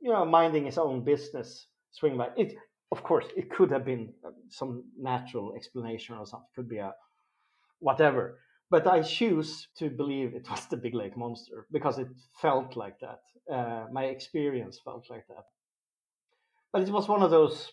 [0.00, 2.28] you know, minding its own business, swimming by.
[2.36, 2.54] It,
[2.92, 6.48] of course, it could have been uh, some natural explanation or something.
[6.50, 6.92] It could be a
[7.80, 8.38] whatever
[8.70, 12.08] but I choose to believe it was the big lake monster because it
[12.40, 13.20] felt like that.
[13.52, 15.44] Uh, my experience felt like that.
[16.72, 17.72] But it was one of those,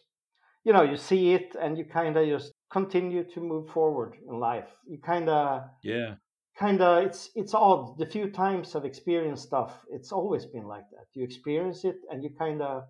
[0.63, 4.39] you know, you see it and you kind of just continue to move forward in
[4.39, 4.69] life.
[4.87, 6.15] You kind of, yeah,
[6.57, 7.05] kind of.
[7.05, 7.99] It's it's odd.
[7.99, 11.05] The few times I've experienced stuff, it's always been like that.
[11.13, 12.85] You experience it and you kind of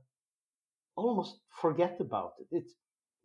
[0.95, 2.47] almost forget about it.
[2.51, 2.73] It's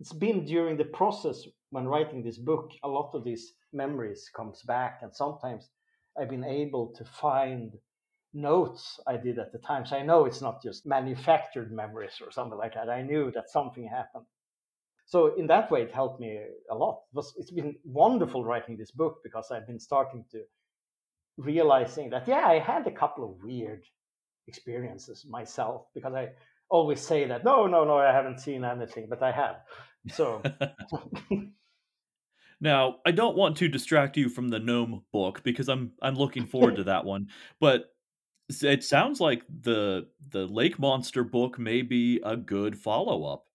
[0.03, 4.61] it's been during the process when writing this book, a lot of these memories comes
[4.62, 5.70] back and sometimes
[6.18, 7.72] i've been able to find
[8.34, 9.86] notes i did at the time.
[9.86, 12.90] So i know it's not just manufactured memories or something like that.
[12.90, 14.26] I knew that something happened.
[15.07, 16.32] So in that way it helped me
[16.68, 17.03] a lot.
[17.38, 20.40] It's been wonderful writing this book because i've been starting to
[21.36, 23.84] realizing that yeah i had a couple of weird
[24.48, 26.28] experiences myself because i
[26.68, 29.57] always say that no no no i haven't seen anything but i have
[30.11, 30.42] so
[32.62, 36.46] Now, I don't want to distract you from the gnome book because I'm I'm looking
[36.46, 37.26] forward to that one.
[37.59, 37.92] But
[38.62, 43.46] it sounds like the the lake monster book may be a good follow up.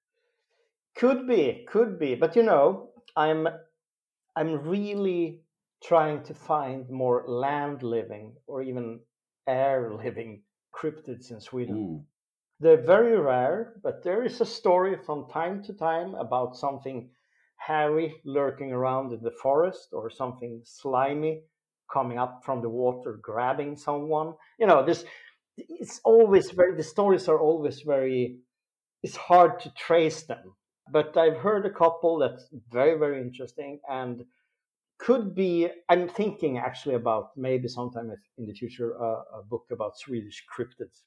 [0.98, 3.48] Could be, could be, but you know, I'm
[4.36, 5.42] I'm really
[5.82, 9.00] trying to find more land living or even
[9.48, 10.42] air living
[10.76, 11.76] cryptids in Sweden.
[11.78, 12.06] Ooh.
[12.60, 17.10] They're very rare, but there is a story from time to time about something
[17.58, 21.44] hairy lurking around in the forest or something slimy
[21.92, 24.36] coming up from the water grabbing someone.
[24.60, 25.06] You know this
[25.58, 28.40] it's always very the stories are always very
[29.04, 30.56] it's hard to trace them.
[30.92, 34.26] But i've heard a couple that's very very interesting and
[35.00, 39.98] could be i'm thinking actually about maybe sometime in the future uh, a book about
[39.98, 41.04] swedish cryptids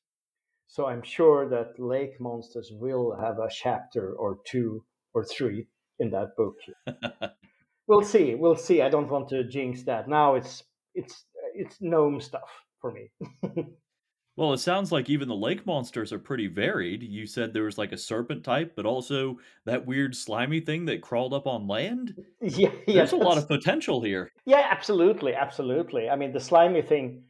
[0.70, 5.66] so i'm sure that lake monsters will have a chapter or two or three
[6.00, 6.56] in that book.
[7.86, 8.34] we'll see.
[8.34, 8.82] We'll see.
[8.82, 10.08] I don't want to jinx that.
[10.08, 10.64] Now it's
[10.94, 12.50] it's it's gnome stuff
[12.80, 13.10] for me.
[14.36, 17.02] well, it sounds like even the lake monsters are pretty varied.
[17.02, 21.02] You said there was like a serpent type, but also that weird slimy thing that
[21.02, 22.14] crawled up on land.
[22.40, 24.32] Yeah, yeah there's a lot of potential here.
[24.46, 26.08] Yeah, absolutely, absolutely.
[26.08, 27.24] I mean, the slimy thing.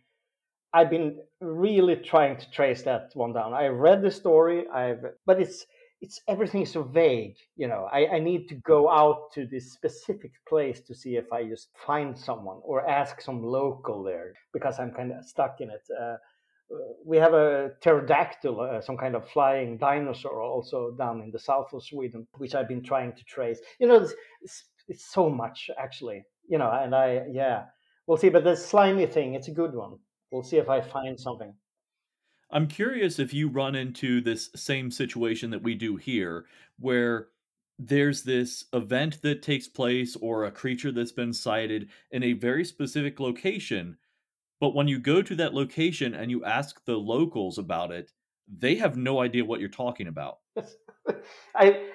[0.73, 3.55] I've been really trying to trace that one down.
[3.55, 4.69] I read the story.
[4.69, 5.67] I've, but it's
[6.01, 7.37] it's everything is so vague.
[7.57, 11.31] You know, I, I need to go out to this specific place to see if
[11.33, 15.71] I just find someone or ask some local there because I'm kind of stuck in
[15.71, 15.83] it.
[16.01, 16.17] Uh,
[17.05, 21.73] we have a pterodactyl, uh, some kind of flying dinosaur, also down in the south
[21.73, 23.59] of Sweden, which I've been trying to trace.
[23.81, 26.23] You know, it's, it's, it's so much actually.
[26.49, 27.65] You know, and I yeah,
[28.07, 28.29] we'll see.
[28.29, 29.99] But the slimy thing, it's a good one.
[30.31, 31.55] We'll see if I find something.
[32.51, 36.47] I'm curious if you run into this same situation that we do here,
[36.79, 37.29] where
[37.79, 42.65] there's this event that takes place or a creature that's been sighted in a very
[42.65, 43.97] specific location.
[44.61, 48.13] But when you go to that location and you ask the locals about it,
[48.47, 50.39] they have no idea what you're talking about.
[51.55, 51.87] I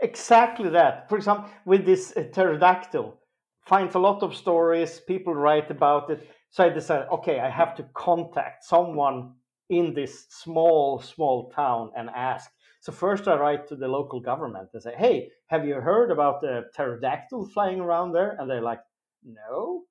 [0.00, 1.08] exactly that.
[1.08, 3.18] For example, with this uh, pterodactyl,
[3.66, 5.00] finds a lot of stories.
[5.00, 6.28] People write about it.
[6.52, 9.32] So I decided, okay, I have to contact someone
[9.70, 12.50] in this small, small town and ask.
[12.80, 16.42] So first I write to the local government and say, hey, have you heard about
[16.42, 18.36] the pterodactyl flying around there?
[18.38, 18.80] And they're like,
[19.24, 19.84] no.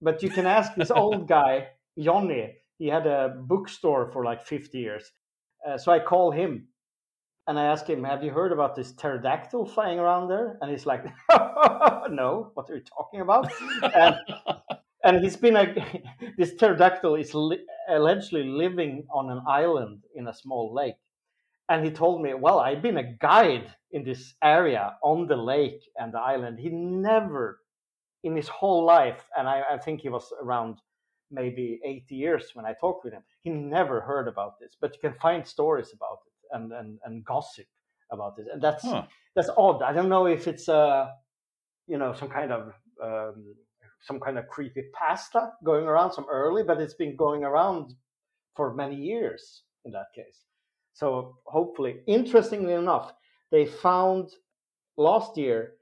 [0.00, 2.56] But you can ask this old guy, Johnny.
[2.78, 5.08] He had a bookstore for like 50 years.
[5.64, 6.66] Uh, so I call him
[7.46, 10.58] and I ask him, have you heard about this pterodactyl flying around there?
[10.60, 13.52] And he's like, no, what are you talking about?
[13.94, 14.16] and
[15.04, 15.74] and he's been a
[16.38, 20.96] this pterodactyl is li- allegedly living on an island in a small lake.
[21.68, 25.82] And he told me well i've been a guide in this area on the lake
[25.96, 26.58] and the island.
[26.58, 27.60] He never
[28.24, 30.78] in his whole life and i, I think he was around
[31.30, 34.76] maybe 80 years when i talked with him he never heard about this.
[34.80, 37.66] But you can find stories about it and and, and gossip
[38.10, 39.04] about it and that's huh.
[39.34, 39.82] that's odd.
[39.82, 41.12] I don't know if it's a
[41.86, 42.72] you know some kind of
[43.02, 43.54] um,
[44.02, 47.94] some kind of creepy pasta going around, some early, but it's been going around
[48.54, 50.44] for many years in that case.
[50.92, 53.12] So hopefully, interestingly enough,
[53.50, 54.30] they found
[54.96, 55.74] last year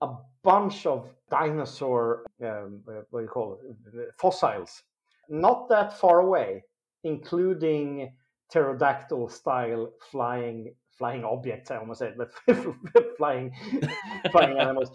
[0.00, 0.08] a
[0.42, 4.82] bunch of dinosaur, um, what do you call it, fossils,
[5.28, 6.62] not that far away,
[7.04, 8.12] including
[8.50, 11.70] pterodactyl style flying flying objects.
[11.70, 12.30] I almost said, but
[13.18, 13.52] flying
[14.30, 14.90] flying animals.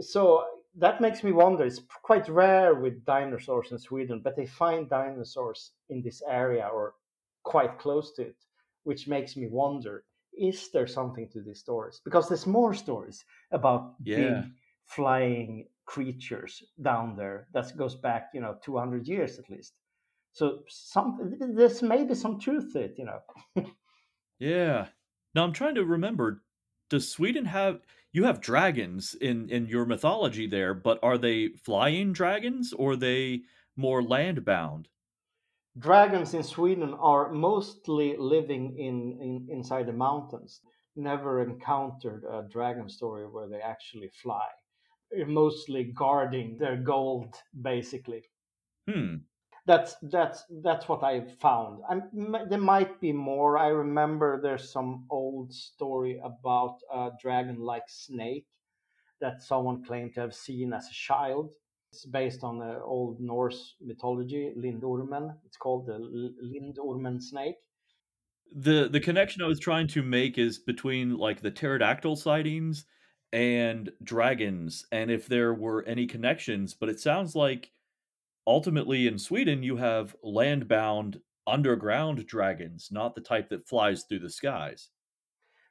[0.00, 0.44] So
[0.78, 1.64] that makes me wonder.
[1.64, 6.94] It's quite rare with dinosaurs in Sweden, but they find dinosaurs in this area or
[7.42, 8.36] quite close to it,
[8.84, 10.04] which makes me wonder:
[10.36, 12.00] is there something to these stories?
[12.04, 14.16] Because there's more stories about yeah.
[14.16, 14.44] big
[14.86, 19.74] flying creatures down there that goes back, you know, 200 years at least.
[20.32, 23.20] So some there's maybe some truth to it, you know.
[24.38, 24.86] yeah.
[25.34, 26.42] Now I'm trying to remember.
[26.88, 27.80] Does Sweden have?
[28.12, 32.96] You have dragons in in your mythology there, but are they flying dragons or are
[32.96, 33.42] they
[33.76, 34.88] more land bound?
[35.76, 40.62] Dragons in Sweden are mostly living in, in inside the mountains.
[40.96, 44.48] Never encountered a dragon story where they actually fly.
[45.10, 48.30] They're mostly guarding their gold, basically.
[48.88, 49.26] Hmm
[49.64, 51.82] that's that's that's what I found.
[51.88, 52.02] I'm,
[52.48, 53.58] there might be more.
[53.58, 58.46] I remember there's some old story about a dragon-like snake
[59.20, 61.52] that someone claimed to have seen as a child.
[61.92, 65.36] It's based on the old Norse mythology, Lindormen.
[65.44, 65.98] It's called the
[66.42, 67.56] Lindormen snake.
[68.54, 72.84] The the connection I was trying to make is between like the pterodactyl sightings
[73.32, 76.74] and dragons, and if there were any connections.
[76.74, 77.70] But it sounds like
[78.46, 84.30] ultimately in Sweden you have land-bound underground dragons, not the type that flies through the
[84.30, 84.90] skies.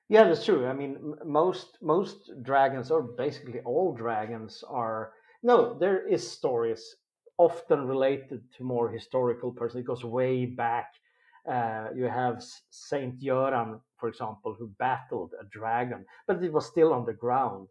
[0.10, 0.68] Yeah, that's true.
[0.68, 5.74] I mean, most most dragons, or basically all dragons, are no.
[5.78, 6.98] There is stories
[7.38, 9.80] often related to more historical person.
[9.80, 10.94] It goes way back.
[11.48, 16.94] Uh, you have Saint Göran, for example, who battled a dragon, but it was still
[16.94, 17.70] on the ground.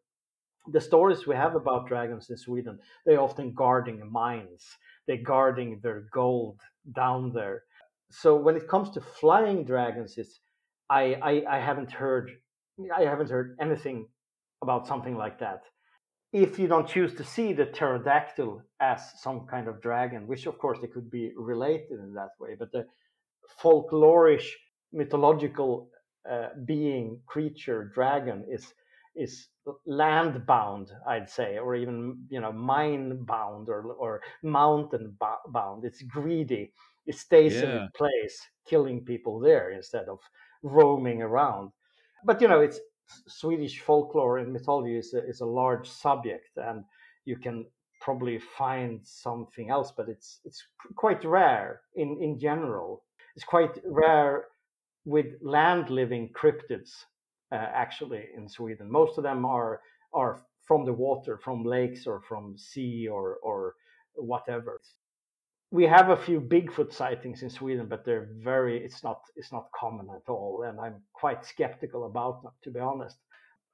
[0.69, 4.67] The stories we have about dragons in Sweden, they're often guarding mines
[5.11, 6.61] they're guarding their gold
[6.95, 7.65] down there.
[8.13, 10.41] So when it comes to flying dragons, it's
[10.89, 12.31] I, I, I haven't heard
[12.97, 14.07] I haven't heard anything
[14.63, 15.63] about something like that.
[16.33, 20.59] If you don't choose to see the pterodactyl as some kind of dragon, which of
[20.59, 22.87] course they could be related in that way, but the
[23.61, 24.49] folklorish
[24.93, 25.91] mythological
[26.31, 28.75] uh, being creature dragon is
[29.15, 29.49] is
[29.87, 35.17] land bound, I'd say, or even you know mine bound or or mountain
[35.49, 35.85] bound.
[35.85, 36.73] It's greedy.
[37.07, 37.83] It stays yeah.
[37.83, 40.21] in place, killing people there instead of
[40.63, 41.73] roaming around.
[42.25, 42.81] But you know, it's
[43.27, 46.85] Swedish folklore and mythology is a, is a large subject, and
[47.25, 47.67] you can
[48.01, 50.65] probably find something else, but it's it's
[50.97, 53.05] quite rare in in general.
[53.37, 54.47] It's quite rare
[55.05, 57.05] with land living cryptids
[57.53, 58.91] actually in Sweden.
[58.91, 59.81] Most of them are
[60.13, 63.75] are from the water, from lakes or from sea or or
[64.15, 64.81] whatever.
[65.73, 69.71] We have a few Bigfoot sightings in Sweden, but they're very it's not it's not
[69.73, 73.19] common at all, and I'm quite skeptical about them to be honest.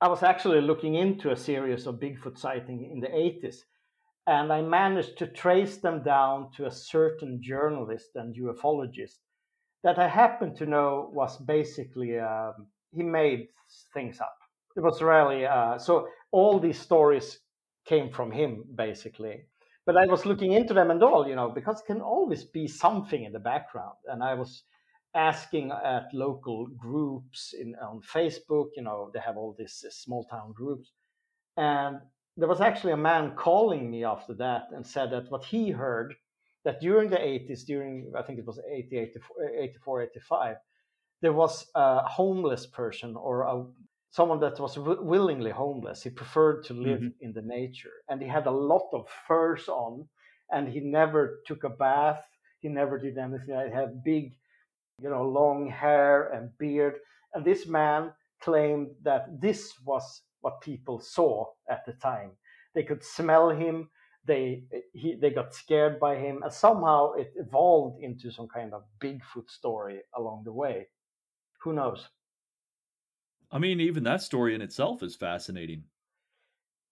[0.01, 3.63] I was actually looking into a series of Bigfoot sightings in the 80s,
[4.27, 9.17] and I managed to trace them down to a certain journalist and ufologist
[9.83, 13.49] that I happen to know was basically um, he made
[13.95, 14.37] things up.
[14.77, 17.41] It was really uh, so all these stories
[17.87, 19.47] came from him basically.
[19.87, 22.67] But I was looking into them and all, you know, because it can always be
[22.67, 23.95] something in the background.
[24.07, 24.65] And I was
[25.15, 30.25] asking at local groups in on Facebook, you know, they have all these uh, small
[30.25, 30.93] town groups.
[31.57, 32.01] And
[32.37, 36.15] there was actually a man calling me after that and said that what he heard
[36.65, 40.57] that during the 80s, during I think it was 80, 84, 84 85,
[41.23, 43.65] there was a homeless person or a,
[44.11, 46.03] someone that was w- willingly homeless.
[46.03, 47.25] He preferred to live mm-hmm.
[47.25, 50.09] in the nature, and he had a lot of furs on,
[50.51, 52.23] and he never took a bath.
[52.61, 53.47] He never did anything.
[53.47, 54.33] He had big,
[55.03, 56.97] you know, long hair and beard.
[57.35, 62.33] And this man claimed that this was what people saw at the time.
[62.75, 63.89] They could smell him
[64.27, 68.83] they he, they got scared by him, and somehow it evolved into some kind of
[69.01, 70.89] Bigfoot story along the way.
[71.67, 72.07] Who knows?
[73.51, 75.83] I mean, even that story in itself is fascinating.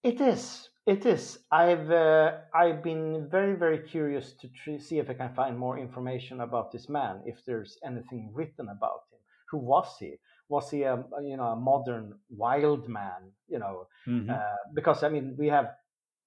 [0.03, 0.69] It is.
[0.85, 1.39] It is.
[1.53, 5.79] I've uh, I've been very very curious to tr- see if I can find more
[5.79, 7.23] information about this man.
[7.25, 10.17] If there's anything written about him, who was he?
[10.49, 13.31] Was he a you know a modern wild man?
[13.47, 14.29] You know, mm-hmm.
[14.29, 15.69] uh, because I mean we have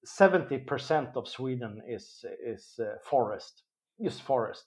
[0.06, 3.64] 70% of Sweden is is uh, forest,
[4.02, 4.64] just forest.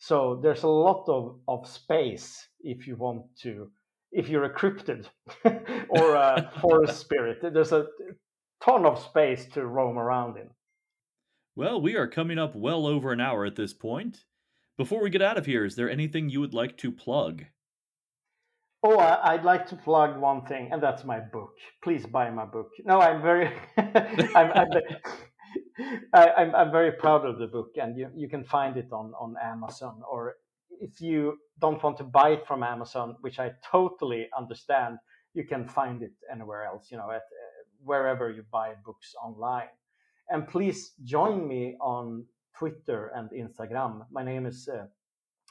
[0.00, 3.70] So there's a lot of, of space if you want to,
[4.12, 5.06] if you're uh, a cryptid
[5.90, 7.38] or a forest spirit.
[7.42, 7.86] There's a
[8.64, 10.48] ton of space to roam around in.
[11.54, 14.24] Well, we are coming up well over an hour at this point.
[14.78, 17.44] Before we get out of here, is there anything you would like to plug?
[18.82, 21.52] Oh, I'd like to plug one thing, and that's my book.
[21.84, 22.70] Please buy my book.
[22.86, 24.68] No, I'm very, I'm, I'm,
[26.14, 29.34] I'm, I'm, very proud of the book, and you, you can find it on, on
[29.42, 30.02] Amazon.
[30.10, 30.36] Or
[30.80, 34.98] if you don't want to buy it from Amazon, which I totally understand,
[35.34, 36.88] you can find it anywhere else.
[36.90, 37.20] You know, at uh,
[37.84, 39.68] wherever you buy books online.
[40.28, 42.24] And please join me on
[42.56, 44.06] Twitter and Instagram.
[44.10, 44.86] My name is uh,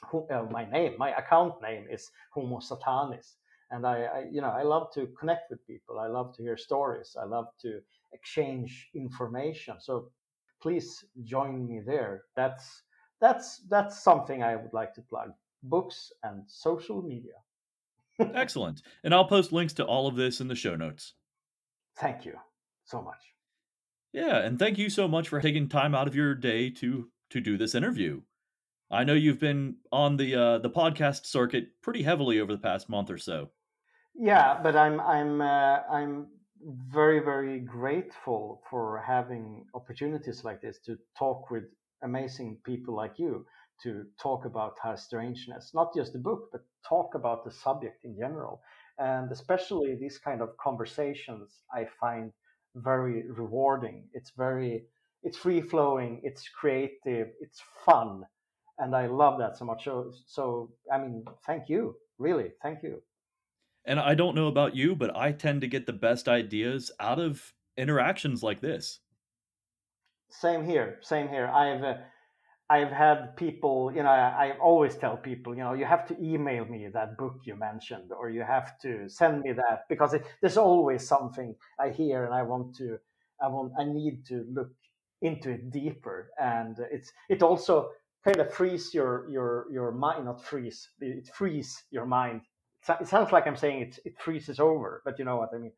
[0.08, 3.34] who, uh, my name, my account name is Homo Satanis,
[3.70, 5.98] and I, I, you know, I love to connect with people.
[5.98, 7.16] I love to hear stories.
[7.20, 7.80] I love to
[8.12, 9.76] exchange information.
[9.80, 10.10] So
[10.60, 12.22] please join me there.
[12.36, 12.82] That's
[13.20, 15.30] that's that's something I would like to plug:
[15.62, 17.34] books and social media.
[18.34, 21.14] Excellent, and I'll post links to all of this in the show notes.
[21.98, 22.34] Thank you
[22.84, 23.20] so much.
[24.12, 27.40] Yeah, and thank you so much for taking time out of your day to to
[27.40, 28.22] do this interview.
[28.90, 32.88] I know you've been on the uh, the podcast circuit pretty heavily over the past
[32.88, 33.50] month or so.
[34.14, 36.26] Yeah, but I'm I'm uh, I'm
[36.92, 41.64] very very grateful for having opportunities like this to talk with
[42.02, 43.46] amazing people like you
[43.82, 48.14] to talk about high strangeness, not just the book, but talk about the subject in
[48.18, 48.60] general,
[48.98, 52.32] and especially these kind of conversations I find
[52.76, 54.08] very rewarding.
[54.12, 54.84] It's very
[55.22, 58.24] it's free flowing, it's creative, it's fun
[58.78, 59.84] and I love that so much.
[59.84, 63.02] So, so I mean, thank you, really, thank you.
[63.90, 67.18] And I don't know about you, but I tend to get the best ideas out
[67.18, 69.00] of interactions like this.
[70.28, 71.48] Same here, same here.
[71.48, 71.94] I've uh,
[72.70, 76.16] I've had people, you know, I, I always tell people, you know, you have to
[76.22, 80.22] email me that book you mentioned, or you have to send me that because it,
[80.40, 82.96] there's always something I hear and I want to,
[83.42, 84.70] I want, I need to look
[85.20, 86.30] into it deeper.
[86.40, 87.90] And it's it also
[88.24, 92.42] kind of frees your your your mind not freeze it frees your mind
[92.88, 95.72] it sounds like i'm saying it it freezes over but you know what i mean.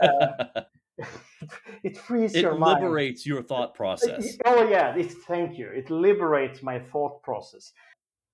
[0.00, 0.62] Uh,
[1.82, 2.78] it frees it your mind.
[2.78, 4.36] it liberates your thought process.
[4.44, 5.68] Oh yeah it, thank you.
[5.68, 7.72] It liberates my thought process.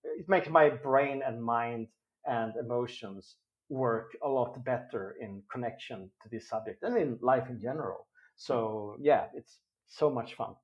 [0.05, 1.89] It makes my brain and mind
[2.27, 3.37] and emotions
[3.69, 8.07] work a lot better in connection to this subject and in life in general.
[8.37, 9.59] So yeah it's
[9.89, 10.55] so much fun.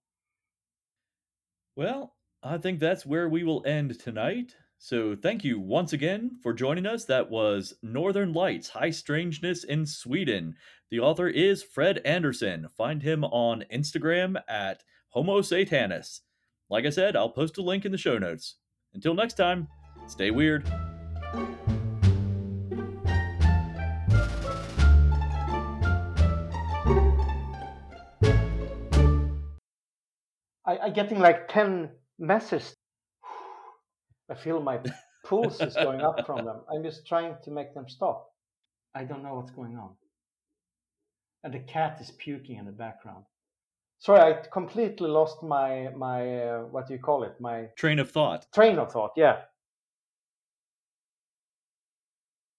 [1.77, 4.55] Well I think that's where we will end tonight.
[4.89, 7.05] So, thank you once again for joining us.
[7.07, 10.55] That was Northern Lights High Strangeness in Sweden.
[10.93, 12.69] The author is Fred Andersson.
[12.69, 16.21] Find him on Instagram at Homo Satanis.
[16.71, 18.59] Like I said, I'll post a link in the show notes.
[18.95, 19.67] Until next time,
[20.07, 20.65] stay weird.
[30.65, 32.77] I'm getting like 10 messages
[34.31, 34.81] I feel my
[35.25, 36.61] pulse is going up from them.
[36.73, 38.31] I'm just trying to make them stop.
[38.95, 39.91] I don't know what's going on.
[41.45, 43.25] And the cat is puking in the background.
[43.99, 47.41] Sorry, I completely lost my my uh, what do you call it?
[47.41, 48.47] My train of thought.
[48.53, 49.13] Train of thought.
[49.17, 49.37] Yeah.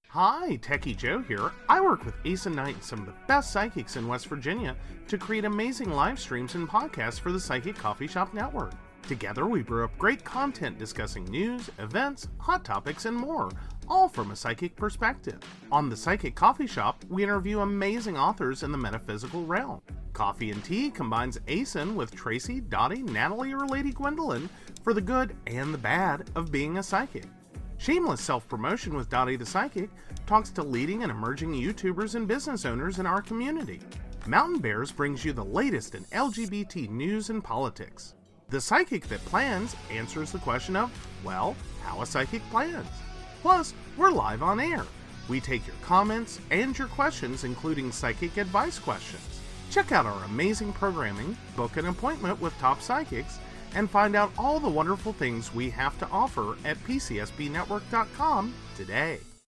[0.09, 1.51] Hi, Techie Joe here.
[1.67, 4.75] I work with Ace and Knight and some of the best psychics in West Virginia
[5.09, 8.73] to create amazing live streams and podcasts for the Psychic Coffee Shop Network.
[9.03, 13.49] Together, we brew up great content discussing news, events, hot topics, and more,
[13.87, 15.39] all from a psychic perspective.
[15.71, 19.81] On the Psychic Coffee Shop, we interview amazing authors in the metaphysical realm.
[20.13, 24.49] Coffee and Tea combines ASIN with Tracy, Dottie, Natalie, or Lady Gwendolyn
[24.83, 27.25] for the good and the bad of being a psychic.
[27.77, 29.89] Shameless Self Promotion with Dottie the Psychic
[30.25, 33.79] talks to leading and emerging YouTubers and business owners in our community.
[34.25, 38.15] Mountain Bears brings you the latest in LGBT news and politics.
[38.49, 40.89] The Psychic That Plans answers the question of,
[41.21, 42.87] well, how a psychic plans.
[43.41, 44.85] Plus, we're live on air.
[45.27, 49.41] We take your comments and your questions, including psychic advice questions.
[49.69, 53.37] Check out our amazing programming, book an appointment with top psychics,
[53.75, 59.19] and find out all the wonderful things we have to offer at PCSBNetwork.com today.